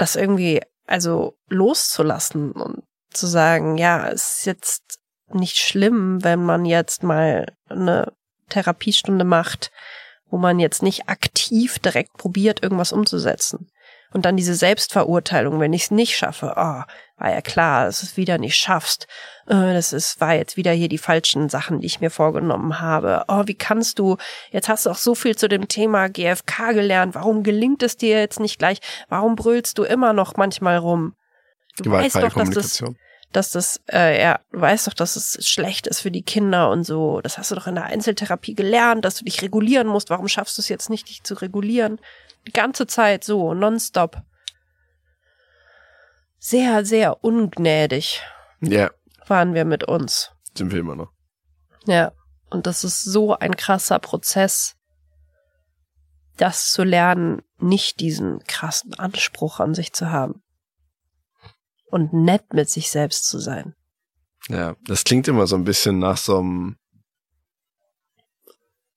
[0.00, 4.98] das irgendwie, also loszulassen und zu sagen, ja, es ist jetzt
[5.32, 8.12] nicht schlimm, wenn man jetzt mal eine
[8.48, 9.70] Therapiestunde macht,
[10.26, 13.70] wo man jetzt nicht aktiv direkt probiert, irgendwas umzusetzen.
[14.12, 16.82] Und dann diese Selbstverurteilung, wenn ich es nicht schaffe, oh,
[17.20, 19.06] war ja klar, dass du es wieder nicht schaffst.
[19.46, 23.24] Äh, das ist, war jetzt wieder hier die falschen Sachen, die ich mir vorgenommen habe.
[23.28, 24.16] Oh, wie kannst du,
[24.50, 28.18] jetzt hast du auch so viel zu dem Thema GFK gelernt, warum gelingt es dir
[28.18, 28.80] jetzt nicht gleich?
[29.08, 31.14] Warum brüllst du immer noch manchmal rum?
[31.76, 32.84] Du weißt doch, dass das,
[33.32, 36.84] dass das, äh, ja, du weißt doch, dass es schlecht ist für die Kinder und
[36.84, 37.20] so.
[37.20, 40.10] Das hast du doch in der Einzeltherapie gelernt, dass du dich regulieren musst.
[40.10, 42.00] Warum schaffst du es jetzt nicht, dich zu regulieren?
[42.46, 44.22] Die ganze Zeit so, nonstop.
[46.38, 48.22] Sehr, sehr ungnädig
[48.60, 48.90] Ja,
[49.26, 50.30] waren wir mit uns.
[50.56, 51.12] sind wir immer noch.
[51.86, 52.12] Ja.
[52.48, 54.74] Und das ist so ein krasser Prozess,
[56.36, 60.42] das zu lernen, nicht diesen krassen Anspruch an sich zu haben.
[61.86, 63.74] Und nett mit sich selbst zu sein.
[64.48, 66.76] Ja, das klingt immer so ein bisschen nach so einem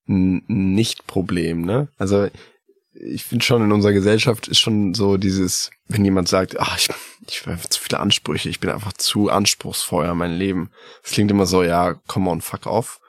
[0.06, 1.88] Nicht-Problem, ne?
[1.96, 2.28] Also
[2.94, 6.88] ich finde schon in unserer Gesellschaft ist schon so dieses, wenn jemand sagt, ach, ich,
[7.28, 10.70] ich habe zu viele Ansprüche, ich bin einfach zu anspruchsvoll an mein Leben.
[11.02, 13.00] Das klingt immer so, ja, come on, fuck off.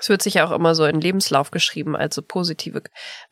[0.00, 2.82] Es wird sich ja auch immer so in Lebenslauf geschrieben, also positive.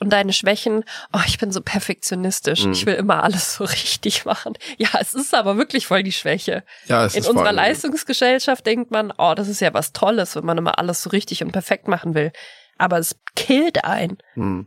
[0.01, 2.64] Und deine Schwächen, oh, ich bin so perfektionistisch.
[2.64, 2.72] Mhm.
[2.72, 4.55] Ich will immer alles so richtig machen.
[4.77, 6.64] Ja, es ist aber wirklich voll die Schwäche.
[6.87, 10.45] Ja, es In ist unserer Leistungsgesellschaft denkt man, oh, das ist ja was Tolles, wenn
[10.45, 12.33] man immer alles so richtig und perfekt machen will.
[12.79, 14.18] Aber es killt ein.
[14.35, 14.66] Hm.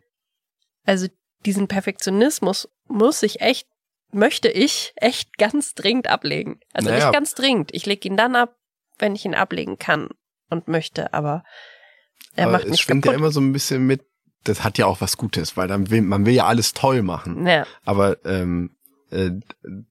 [0.89, 1.07] Also
[1.45, 3.67] diesen Perfektionismus muss ich echt,
[4.11, 6.59] möchte ich echt ganz dringend ablegen.
[6.73, 7.05] Also Naja.
[7.05, 7.69] nicht ganz dringend.
[7.73, 8.55] Ich lege ihn dann ab,
[8.97, 10.09] wenn ich ihn ablegen kann
[10.49, 11.43] und möchte, aber
[12.35, 13.05] er Aber macht mich kaputt.
[13.05, 14.01] ja immer so ein bisschen mit,
[14.45, 17.45] das hat ja auch was Gutes, weil dann will, man will ja alles toll machen.
[17.45, 18.75] ja, Aber ähm,
[19.11, 19.29] äh,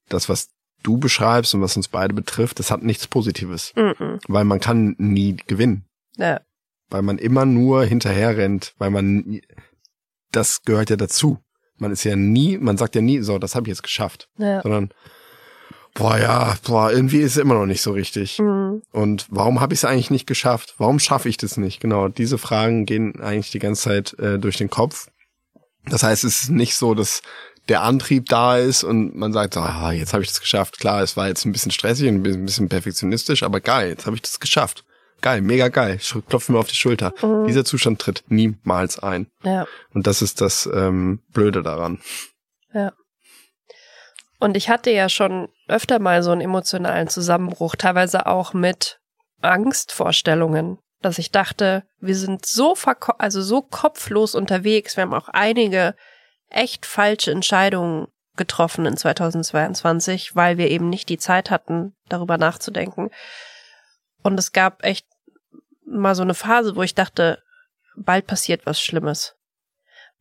[0.09, 0.49] das, was
[0.83, 3.73] du beschreibst und was uns beide betrifft, das hat nichts Positives.
[3.75, 4.19] mm -mm.
[4.27, 5.85] Weil man kann nie gewinnen.
[6.17, 6.41] ja,
[6.89, 9.39] Weil man immer nur hinterher rennt, weil man
[10.31, 11.39] das gehört ja dazu.
[11.77, 14.27] Man ist ja nie, man sagt ja nie, so, das habe ich jetzt geschafft.
[14.37, 14.61] ja.
[14.61, 14.89] Sondern,
[15.93, 18.39] boah ja, boah, irgendwie ist es immer noch nicht so richtig.
[18.39, 18.81] Mm.
[18.91, 20.75] Und warum habe ich es eigentlich nicht geschafft?
[20.77, 21.79] Warum schaffe ich das nicht?
[21.79, 25.07] Genau, diese Fragen gehen eigentlich die ganze Zeit äh, durch den Kopf.
[25.85, 27.21] Das heißt, es ist nicht so, dass
[27.69, 30.79] der Antrieb da ist und man sagt, so, ah, jetzt habe ich das geschafft.
[30.79, 34.15] Klar, es war jetzt ein bisschen stressig und ein bisschen perfektionistisch, aber geil, jetzt habe
[34.15, 34.83] ich das geschafft.
[35.21, 35.97] Geil, mega geil.
[35.99, 37.13] Ich klopfe mir auf die Schulter.
[37.21, 37.47] Mhm.
[37.47, 39.27] Dieser Zustand tritt niemals ein.
[39.43, 39.67] ja.
[39.93, 41.99] Und das ist das ähm, Blöde daran.
[44.39, 48.99] Und ich hatte ja schon öfter mal so einen emotionalen Zusammenbruch, teilweise auch mit
[49.41, 52.75] Angstvorstellungen, dass ich dachte, wir sind so
[53.17, 54.95] also so kopflos unterwegs.
[54.95, 55.95] Wir haben auch einige
[56.49, 58.07] echt falsche Entscheidungen
[58.37, 63.09] getroffen in 2022, weil wir eben nicht die Zeit hatten, darüber nachzudenken.
[64.23, 65.05] Und es gab echt
[65.85, 67.41] mal so eine Phase, wo ich dachte,
[67.95, 69.35] bald passiert was Schlimmes.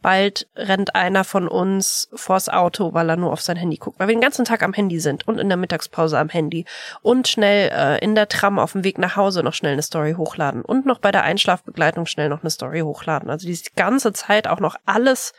[0.00, 4.06] Bald rennt einer von uns vors Auto, weil er nur auf sein Handy guckt, weil
[4.06, 6.66] wir den ganzen Tag am Handy sind und in der Mittagspause am Handy
[7.02, 10.14] und schnell äh, in der Tram auf dem Weg nach Hause noch schnell eine Story
[10.16, 13.28] hochladen und noch bei der Einschlafbegleitung schnell noch eine Story hochladen.
[13.28, 15.32] Also die ganze Zeit auch noch alles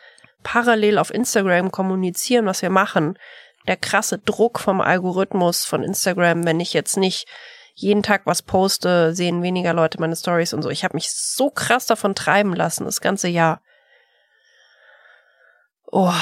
[0.44, 3.18] parallel auf Instagram kommunizieren, was wir machen.
[3.68, 7.28] Der krasse Druck vom Algorithmus von Instagram, wenn ich jetzt nicht
[7.82, 10.70] jeden Tag was poste, sehen weniger Leute meine Stories und so.
[10.70, 13.62] Ich habe mich so krass davon treiben lassen, das ganze Jahr.
[15.92, 16.14] Oh,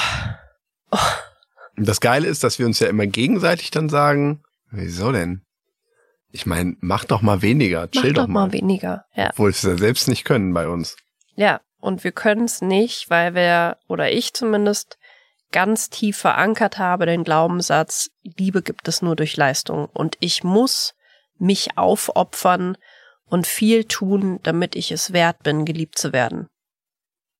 [1.76, 5.42] Und das Geile ist, dass wir uns ja immer gegenseitig dann sagen, wieso denn?
[6.30, 8.46] Ich meine, mach doch mal weniger, mach chill doch doch mal.
[8.46, 9.04] mal weniger.
[9.14, 9.30] Ja.
[9.30, 10.96] Obwohl wir es ja selbst nicht können bei uns.
[11.34, 14.98] Ja, und wir können es nicht, weil wir, oder ich zumindest,
[15.50, 19.86] ganz tief verankert habe, den Glaubenssatz, Liebe gibt es nur durch Leistung.
[19.86, 20.94] Und ich muss
[21.38, 22.76] mich aufopfern
[23.26, 26.48] und viel tun, damit ich es wert bin, geliebt zu werden.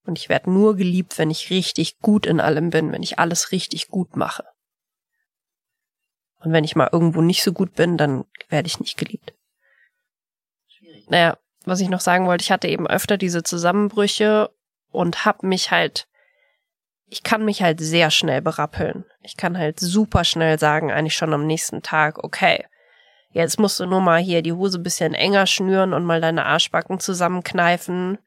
[0.04, 3.52] Und ich werde nur geliebt, wenn ich richtig gut in allem bin, wenn ich alles
[3.52, 4.44] richtig gut mache.
[6.40, 9.34] Und wenn ich mal irgendwo nicht so gut bin, dann werde ich nicht geliebt.
[11.08, 14.50] Naja, was ich noch sagen wollte, ich hatte eben öfter diese Zusammenbrüche
[14.90, 16.06] und hab mich halt,
[17.06, 19.04] ich kann mich halt sehr schnell berappeln.
[19.22, 22.64] Ich kann halt super schnell sagen, eigentlich schon am nächsten Tag, okay,
[23.30, 27.00] jetzt musst du nur mal hier die Hose bisschen enger schnüren und mal deine Arschbacken
[27.00, 28.18] zusammenkneifen.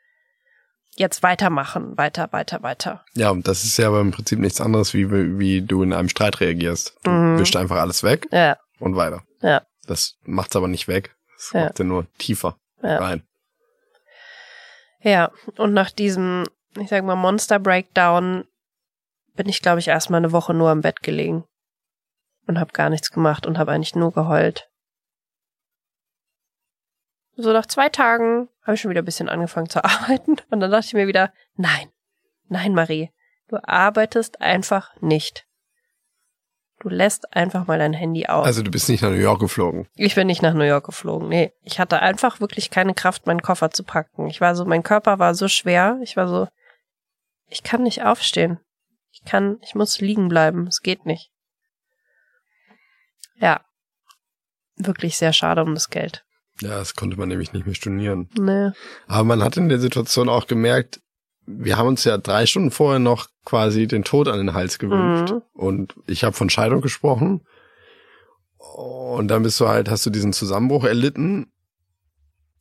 [0.95, 3.06] Jetzt weitermachen, weiter, weiter, weiter.
[3.14, 6.10] Ja, und das ist ja aber im Prinzip nichts anderes, wie, wie du in einem
[6.10, 6.97] Streit reagierst.
[7.04, 7.39] Du Mhm.
[7.39, 9.24] wischst einfach alles weg Ja, und weiter.
[9.41, 9.62] Ja.
[9.88, 11.16] Das macht's aber nicht weg.
[11.38, 11.64] Das Ja.
[11.66, 12.97] macht ja nur tiefer ja.
[12.97, 13.24] rein.
[14.99, 16.45] Ja, und nach diesem,
[16.78, 18.45] ich sag mal, Monster Breakdown
[19.36, 21.45] bin ich, glaube ich, erstmal eine Woche nur im Bett gelegen
[22.47, 24.70] und habe gar nichts gemacht und habe eigentlich nur geheult.
[27.42, 30.72] So nach zwei Tagen habe ich schon wieder ein bisschen angefangen zu arbeiten und dann
[30.72, 31.89] dachte ich mir wieder, nein,
[32.50, 33.12] nein, Marie,
[33.48, 35.48] du arbeitest einfach nicht.
[36.80, 38.46] Du lässt einfach mal dein Handy aus.
[38.46, 39.88] Also du bist nicht nach New York geflogen.
[39.96, 41.30] Ich bin nicht nach New York geflogen.
[41.30, 44.26] Nee, ich hatte einfach wirklich keine Kraft, meinen Koffer zu packen.
[44.28, 46.00] Ich war so, mein Körper war so schwer.
[46.02, 46.48] Ich war so,
[47.46, 48.60] ich kann nicht aufstehen.
[49.12, 50.66] Ich kann, ich muss liegen bleiben.
[50.66, 51.32] Es geht nicht.
[53.36, 53.62] Ja.
[54.76, 56.26] wirklich sehr schade um das Geld.
[56.62, 58.30] Ja, das konnte man nämlich nicht mehr stornieren.
[58.39, 58.72] Nee.
[59.07, 61.01] Aber man hat in der Situation auch gemerkt,
[61.45, 65.34] wir haben uns ja drei Stunden vorher noch quasi den Tod an den Hals gewünscht.
[65.34, 65.41] Mhm.
[65.53, 67.41] Und ich habe von Scheidung gesprochen.
[68.57, 71.51] Und dann bist du halt, hast du diesen Zusammenbruch erlitten.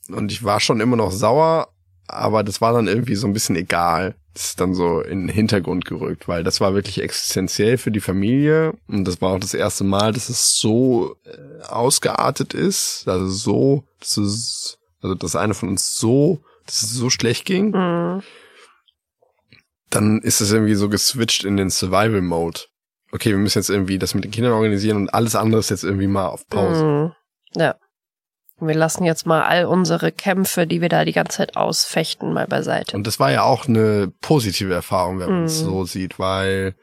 [0.08, 1.68] Und ich war schon immer noch sauer,
[2.06, 4.14] aber das war dann irgendwie so ein bisschen egal.
[4.34, 8.00] Das ist dann so in den Hintergrund gerückt, weil das war wirklich existenziell für die
[8.00, 8.74] Familie.
[8.86, 13.08] Und das war auch das erste Mal, dass es so äh, ausgeartet ist.
[13.08, 17.70] Also so, dass es, also dass einer von uns so, dass es so schlecht ging
[17.72, 18.22] Mhm.
[19.90, 22.60] dann ist es irgendwie so geswitcht in den Survival-Mode.
[23.12, 25.82] Okay, wir müssen jetzt irgendwie das mit den Kindern organisieren und alles andere ist jetzt
[25.82, 26.84] irgendwie mal auf Pause.
[26.84, 27.12] Mhm.
[27.60, 27.74] Ja.
[28.68, 32.46] Wir lassen jetzt mal all unsere Kämpfe, die wir da die ganze Zeit ausfechten, mal
[32.46, 32.96] beiseite.
[32.96, 35.66] Und das war ja auch eine positive Erfahrung, wenn man es Mhm.
[35.66, 36.74] so sieht, weil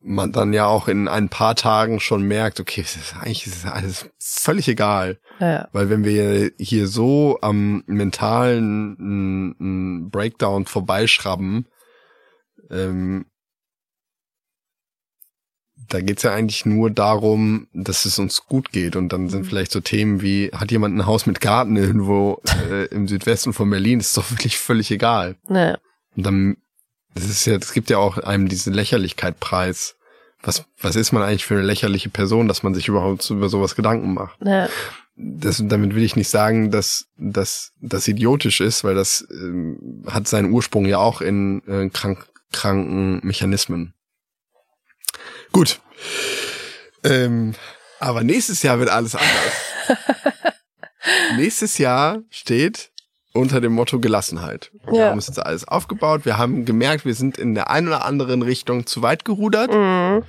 [0.00, 3.66] man dann ja auch in ein paar Tagen schon merkt, okay, es ist eigentlich ist
[3.66, 5.18] alles völlig egal.
[5.40, 5.68] Ja.
[5.72, 11.66] Weil wenn wir hier so am mentalen Breakdown vorbeischrauben,
[12.70, 13.26] ähm,
[15.88, 18.96] da geht's ja eigentlich nur darum, dass es uns gut geht.
[18.96, 19.46] Und dann sind Mhm.
[19.46, 23.70] vielleicht so Themen wie, hat jemand ein Haus mit Garten irgendwo äh, im Südwesten von
[23.70, 23.98] Berlin?
[23.98, 25.36] Das ist doch wirklich völlig egal.
[25.48, 25.78] Ja.
[26.16, 26.56] Und dann,
[27.14, 29.96] das ist ja, es gibt ja auch einem diesen Lächerlichkeit-Preis.
[30.42, 33.74] Was, was ist man eigentlich für eine lächerliche Person, dass man sich überhaupt über sowas
[33.74, 34.38] Gedanken macht?
[34.44, 34.68] Ja.
[35.16, 40.28] das, damit will ich nicht sagen, dass dass das idiotisch ist, weil das ähm, hat
[40.28, 43.94] seinen Ursprung ja auch in äh, krank, kranken Mechanismen.
[45.56, 45.80] Gut.
[47.02, 47.54] Ähm,
[47.98, 49.32] aber nächstes Jahr wird alles anders.
[51.36, 52.90] nächstes Jahr steht
[53.32, 54.70] unter dem Motto Gelassenheit.
[54.86, 55.06] Wir Ja.
[55.06, 56.26] haben uns jetzt alles aufgebaut.
[56.26, 59.72] Wir haben gemerkt, wir sind in der einen oder anderen Richtung zu weit gerudert.
[59.72, 60.24] Mhm.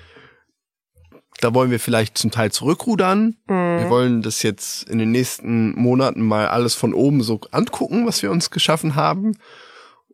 [1.42, 3.36] Da wollen wir vielleicht zum Teil zurückrudern.
[3.48, 3.54] Wir
[3.86, 3.90] Mhm.
[3.90, 8.32] wollen das jetzt in den nächsten Monaten mal alles von oben so angucken, was wir
[8.32, 9.38] uns geschaffen haben.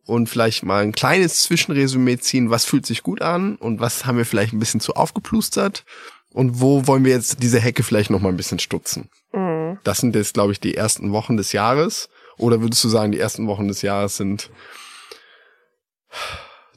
[0.06, 4.18] Und vielleicht mal ein kleines Zwischenresümee ziehen, was fühlt sich gut an und was haben
[4.18, 5.84] wir vielleicht ein bisschen zu aufgeplustert.
[6.30, 9.08] Und wo wollen wir jetzt diese Hecke vielleicht noch mal ein bisschen stutzen?
[9.32, 9.78] Mhm.
[9.84, 12.08] Das sind jetzt, glaube ich, die ersten Wochen des Jahres.
[12.36, 14.50] Oder würdest du sagen, die ersten Wochen des Jahres sind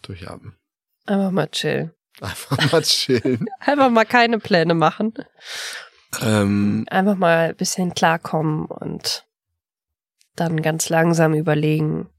[0.04, 0.56] durchatmen?
[1.06, 1.92] Einfach mal chillen.
[2.22, 3.48] Einfach mal chillen.
[3.60, 5.14] Einfach mal keine Pläne machen.
[6.22, 9.26] ähm, Einfach mal ein bisschen klarkommen und
[10.36, 12.10] dann ganz langsam überlegen,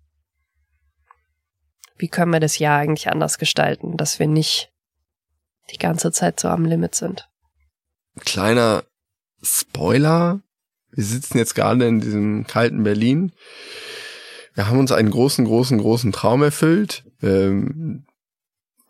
[1.99, 4.71] wie können wir das Jahr eigentlich anders gestalten, dass wir nicht
[5.71, 7.29] die ganze Zeit so am Limit sind.
[8.25, 8.85] kleiner
[9.43, 10.41] Spoiler.
[10.91, 13.33] Wir sitzen jetzt gerade in diesem kalten Berlin.
[14.55, 18.07] Wir haben uns einen großen, großen, großen Traum erfüllt ähm,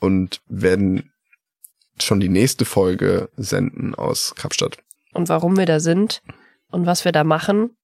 [0.00, 1.12] und werden
[2.00, 4.78] schon die nächste Folge senden aus Kapstadt.
[5.12, 6.22] Und warum wir da sind
[6.70, 7.76] und was wir da machen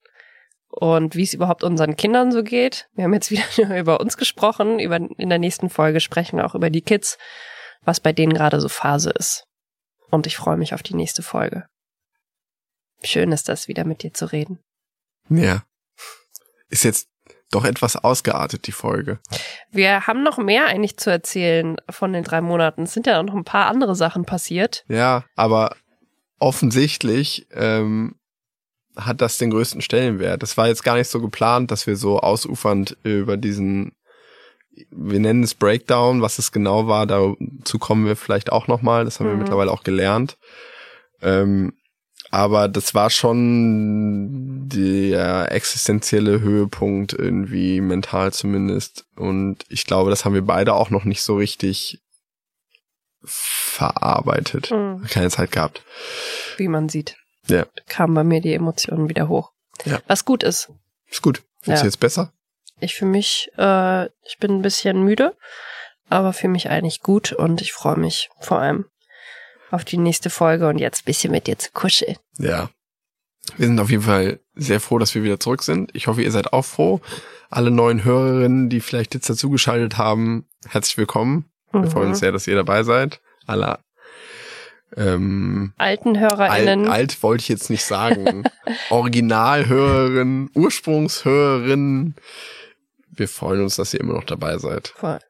[0.76, 2.88] und wie es überhaupt unseren Kindern so geht.
[2.94, 3.44] Wir haben jetzt wieder
[3.78, 4.80] über uns gesprochen.
[4.80, 7.16] Über, in der nächsten Folge sprechen wir auch über die Kids,
[7.82, 9.44] was bei denen gerade so Phase ist.
[10.10, 11.66] Und ich freue mich auf die nächste Folge.
[13.02, 14.58] Schön ist das, wieder mit dir zu reden.
[15.28, 15.64] Ja.
[16.68, 17.08] Ist jetzt
[17.50, 19.20] doch etwas ausgeartet, die Folge.
[19.70, 22.82] Wir haben noch mehr eigentlich zu erzählen von den drei Monaten.
[22.82, 24.84] Es sind ja noch ein paar andere Sachen passiert.
[24.88, 25.76] Ja, aber
[26.40, 28.16] offensichtlich ähm,
[28.96, 30.42] hat das den größten Stellenwert.
[30.42, 33.92] Das war jetzt gar nicht so geplant, dass wir so ausufernd über diesen,
[34.90, 39.18] wir nennen es Breakdown, was es genau war, dazu kommen wir vielleicht auch nochmal, das
[39.18, 39.40] haben wir Mhm.
[39.40, 40.36] mittlerweile auch gelernt.
[41.22, 41.72] Ähm,
[42.30, 49.06] aber das war schon der existenzielle Höhepunkt irgendwie mental zumindest.
[49.16, 52.00] Und ich glaube, das haben wir beide auch noch nicht so richtig
[53.22, 54.70] verarbeitet.
[54.70, 55.02] Mhm.
[55.08, 55.84] Keine Zeit gehabt.
[56.56, 57.16] Wie man sieht.
[57.46, 57.66] Ja.
[57.88, 59.52] Kamen bei mir die Emotionen wieder hoch.
[59.84, 60.00] Ja.
[60.06, 60.70] Was gut ist.
[61.10, 61.42] Ist gut.
[61.64, 61.82] Du Ja.
[61.82, 62.32] jetzt besser?
[62.80, 65.36] Ich fühle mich, äh, ich bin ein bisschen müde,
[66.08, 68.86] aber fühle mich eigentlich gut und ich freue mich vor allem
[69.70, 72.16] auf die nächste Folge und jetzt ein bisschen mit dir zu kuscheln.
[72.38, 72.70] Ja.
[73.56, 75.90] Wir sind auf jeden Fall sehr froh, dass wir wieder zurück sind.
[75.94, 77.00] Ich hoffe, ihr seid auch froh.
[77.50, 81.50] Alle neuen Hörerinnen, die vielleicht jetzt dazugeschaltet haben, herzlich willkommen.
[81.72, 83.20] Wir freuen uns sehr, dass ihr dabei seid.
[83.46, 83.78] Alle
[84.96, 86.88] ähm, Alten alt, HörerInnen.
[86.88, 88.44] alt wollte ich jetzt nicht sagen.
[88.90, 92.16] Originalhörerinnen, Ursprungshörerinnen.
[93.10, 94.88] Wir freuen uns, dass ihr immer noch dabei seid.
[94.96, 95.20] Voll.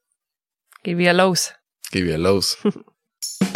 [0.82, 1.54] Geh wieder los.
[1.90, 2.58] Geh wieder los.